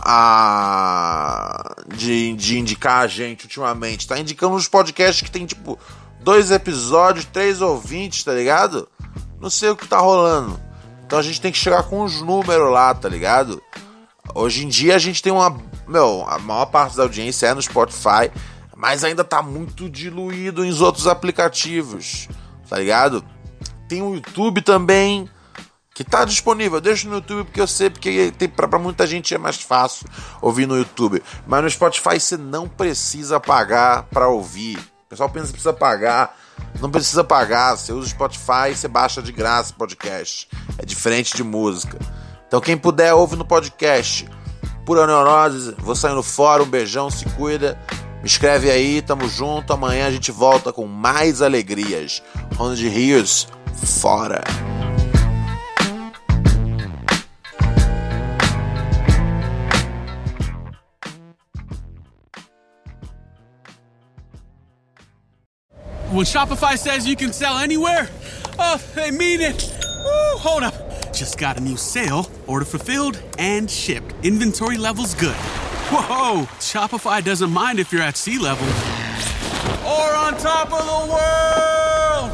a 0.00 1.74
de, 1.94 2.32
de 2.36 2.58
indicar 2.58 3.02
a 3.02 3.06
gente 3.06 3.44
ultimamente. 3.44 4.08
Tá 4.08 4.18
indicando 4.18 4.56
uns 4.56 4.66
podcasts 4.66 5.20
que 5.20 5.30
tem 5.30 5.44
tipo 5.44 5.78
dois 6.20 6.50
episódios, 6.50 7.26
três 7.26 7.60
ouvintes, 7.60 8.24
tá 8.24 8.32
ligado? 8.32 8.88
Não 9.38 9.50
sei 9.50 9.68
o 9.68 9.76
que 9.76 9.86
tá 9.86 9.98
rolando. 9.98 10.58
Então 11.04 11.18
a 11.18 11.22
gente 11.22 11.38
tem 11.38 11.52
que 11.52 11.58
chegar 11.58 11.82
com 11.82 12.02
os 12.02 12.22
números 12.22 12.72
lá, 12.72 12.94
tá 12.94 13.10
ligado? 13.10 13.62
Hoje 14.34 14.64
em 14.64 14.68
dia 14.68 14.96
a 14.96 14.98
gente 14.98 15.22
tem 15.22 15.34
uma. 15.34 15.54
Meu, 15.86 16.24
a 16.26 16.38
maior 16.38 16.64
parte 16.64 16.96
da 16.96 17.02
audiência 17.02 17.48
é 17.48 17.52
no 17.52 17.60
Spotify, 17.60 18.30
mas 18.78 19.02
ainda 19.02 19.24
tá 19.24 19.42
muito 19.42 19.90
diluído 19.90 20.64
em 20.64 20.72
outros 20.80 21.08
aplicativos, 21.08 22.28
tá 22.70 22.78
ligado? 22.78 23.24
Tem 23.88 24.00
o 24.00 24.14
YouTube 24.14 24.62
também, 24.62 25.28
que 25.92 26.04
tá 26.04 26.24
disponível. 26.24 26.80
Deixa 26.80 27.08
no 27.08 27.16
YouTube 27.16 27.46
porque 27.46 27.60
eu 27.60 27.66
sei, 27.66 27.90
porque 27.90 28.32
tem, 28.38 28.48
pra, 28.48 28.68
pra 28.68 28.78
muita 28.78 29.04
gente 29.04 29.34
é 29.34 29.38
mais 29.38 29.60
fácil 29.60 30.06
ouvir 30.40 30.64
no 30.64 30.76
YouTube. 30.76 31.20
Mas 31.44 31.64
no 31.64 31.68
Spotify 31.68 32.20
você 32.20 32.36
não 32.36 32.68
precisa 32.68 33.40
pagar 33.40 34.04
pra 34.04 34.28
ouvir. 34.28 34.78
O 34.78 35.08
pessoal 35.08 35.28
pensa 35.28 35.46
que 35.46 35.54
precisa 35.54 35.72
pagar. 35.72 36.38
Não 36.80 36.88
precisa 36.88 37.24
pagar, 37.24 37.76
você 37.76 37.92
usa 37.92 38.06
o 38.06 38.10
Spotify, 38.10 38.72
você 38.72 38.86
baixa 38.86 39.20
de 39.20 39.32
graça 39.32 39.74
podcast. 39.76 40.48
É 40.78 40.86
diferente 40.86 41.34
de 41.34 41.42
música. 41.42 41.98
Então 42.46 42.60
quem 42.60 42.76
puder, 42.76 43.12
ouve 43.12 43.34
no 43.34 43.44
podcast. 43.44 44.28
Pura 44.86 45.04
Neurose, 45.04 45.74
vou 45.78 45.96
saindo 45.96 46.22
fora, 46.22 46.62
um 46.62 46.66
beijão, 46.66 47.10
se 47.10 47.24
cuida. 47.30 47.76
Me 48.20 48.26
escreve 48.26 48.70
aí, 48.70 49.00
tamo 49.00 49.28
junto. 49.28 49.72
Amanhã 49.72 50.06
a 50.06 50.10
gente 50.10 50.32
volta 50.32 50.72
com 50.72 50.86
mais 50.86 51.40
alegrias. 51.40 52.22
Ronald 52.56 52.80
Rios, 52.82 53.46
fora! 53.74 54.42
When 66.10 66.24
Shopify 66.24 66.78
says 66.78 67.06
you 67.06 67.16
can 67.16 67.34
sell 67.34 67.58
anywhere, 67.58 68.08
oh, 68.58 68.80
they 68.94 69.10
mean 69.10 69.42
it. 69.42 69.70
Woo, 70.04 70.38
hold 70.38 70.62
up. 70.62 70.74
Just 71.12 71.36
got 71.38 71.58
a 71.58 71.60
new 71.60 71.76
sale, 71.76 72.26
order 72.46 72.64
fulfilled 72.64 73.22
and 73.38 73.70
shipped. 73.70 74.14
Inventory 74.24 74.78
levels 74.78 75.14
good. 75.14 75.36
Whoa, 75.90 76.44
Shopify 76.58 77.24
doesn't 77.24 77.50
mind 77.50 77.78
if 77.78 77.92
you're 77.92 78.02
at 78.02 78.16
sea 78.16 78.38
level 78.38 78.66
or 79.86 80.14
on 80.14 80.36
top 80.36 80.70
of 80.70 80.84
the 80.84 81.12
world. 81.12 82.30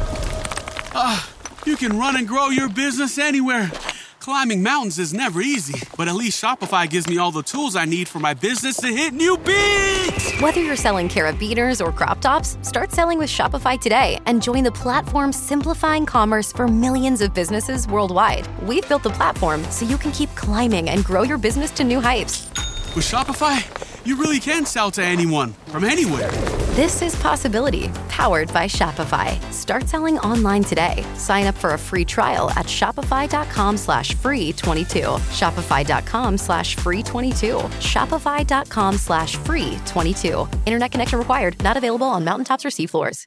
Ah, 0.93 1.29
you 1.65 1.77
can 1.77 1.97
run 1.97 2.17
and 2.17 2.27
grow 2.27 2.49
your 2.49 2.67
business 2.67 3.17
anywhere. 3.17 3.71
Climbing 4.19 4.61
mountains 4.61 4.99
is 4.99 5.13
never 5.13 5.39
easy, 5.39 5.79
but 5.95 6.09
at 6.09 6.15
least 6.15 6.43
Shopify 6.43 6.89
gives 6.89 7.07
me 7.07 7.17
all 7.17 7.31
the 7.31 7.43
tools 7.43 7.77
I 7.77 7.85
need 7.85 8.09
for 8.09 8.19
my 8.19 8.33
business 8.33 8.75
to 8.77 8.87
hit 8.87 9.13
new 9.13 9.37
beats. 9.37 10.41
Whether 10.41 10.61
you're 10.61 10.75
selling 10.75 11.07
carabiners 11.07 11.79
or 11.79 11.93
crop 11.93 12.19
tops, 12.19 12.57
start 12.61 12.91
selling 12.91 13.19
with 13.19 13.29
Shopify 13.29 13.79
today 13.79 14.19
and 14.25 14.41
join 14.41 14.63
the 14.63 14.71
platform 14.71 15.31
simplifying 15.31 16.05
commerce 16.05 16.51
for 16.51 16.67
millions 16.67 17.21
of 17.21 17.33
businesses 17.33 17.87
worldwide. 17.87 18.47
We've 18.63 18.87
built 18.89 19.03
the 19.03 19.11
platform 19.11 19.63
so 19.65 19.85
you 19.85 19.97
can 19.97 20.11
keep 20.11 20.33
climbing 20.35 20.89
and 20.89 21.05
grow 21.05 21.21
your 21.23 21.37
business 21.37 21.71
to 21.71 21.83
new 21.83 22.01
heights. 22.01 22.49
With 22.95 23.03
Shopify, 23.03 24.05
you 24.05 24.15
really 24.15 24.39
can 24.39 24.65
sell 24.65 24.89
to 24.91 25.03
anyone 25.03 25.51
from 25.67 25.83
anywhere. 25.83 26.31
This 26.75 27.01
is 27.01 27.13
Possibility, 27.17 27.89
powered 28.07 28.53
by 28.53 28.67
Shopify. 28.67 29.41
Start 29.51 29.89
selling 29.89 30.17
online 30.19 30.63
today. 30.63 31.05
Sign 31.15 31.45
up 31.45 31.55
for 31.55 31.71
a 31.73 31.77
free 31.77 32.05
trial 32.05 32.49
at 32.51 32.67
shopify.com 32.67 33.75
slash 33.75 34.15
free 34.15 34.53
22. 34.53 34.99
Shopify.com 35.39 36.37
slash 36.37 36.75
free 36.77 37.03
22. 37.03 37.57
Shopify.com 37.57 38.95
slash 38.97 39.35
free 39.37 39.77
22. 39.85 40.47
Internet 40.65 40.91
connection 40.91 41.19
required. 41.19 41.61
Not 41.63 41.75
available 41.75 42.07
on 42.07 42.23
mountaintops 42.23 42.63
or 42.65 42.69
seafloors. 42.69 43.25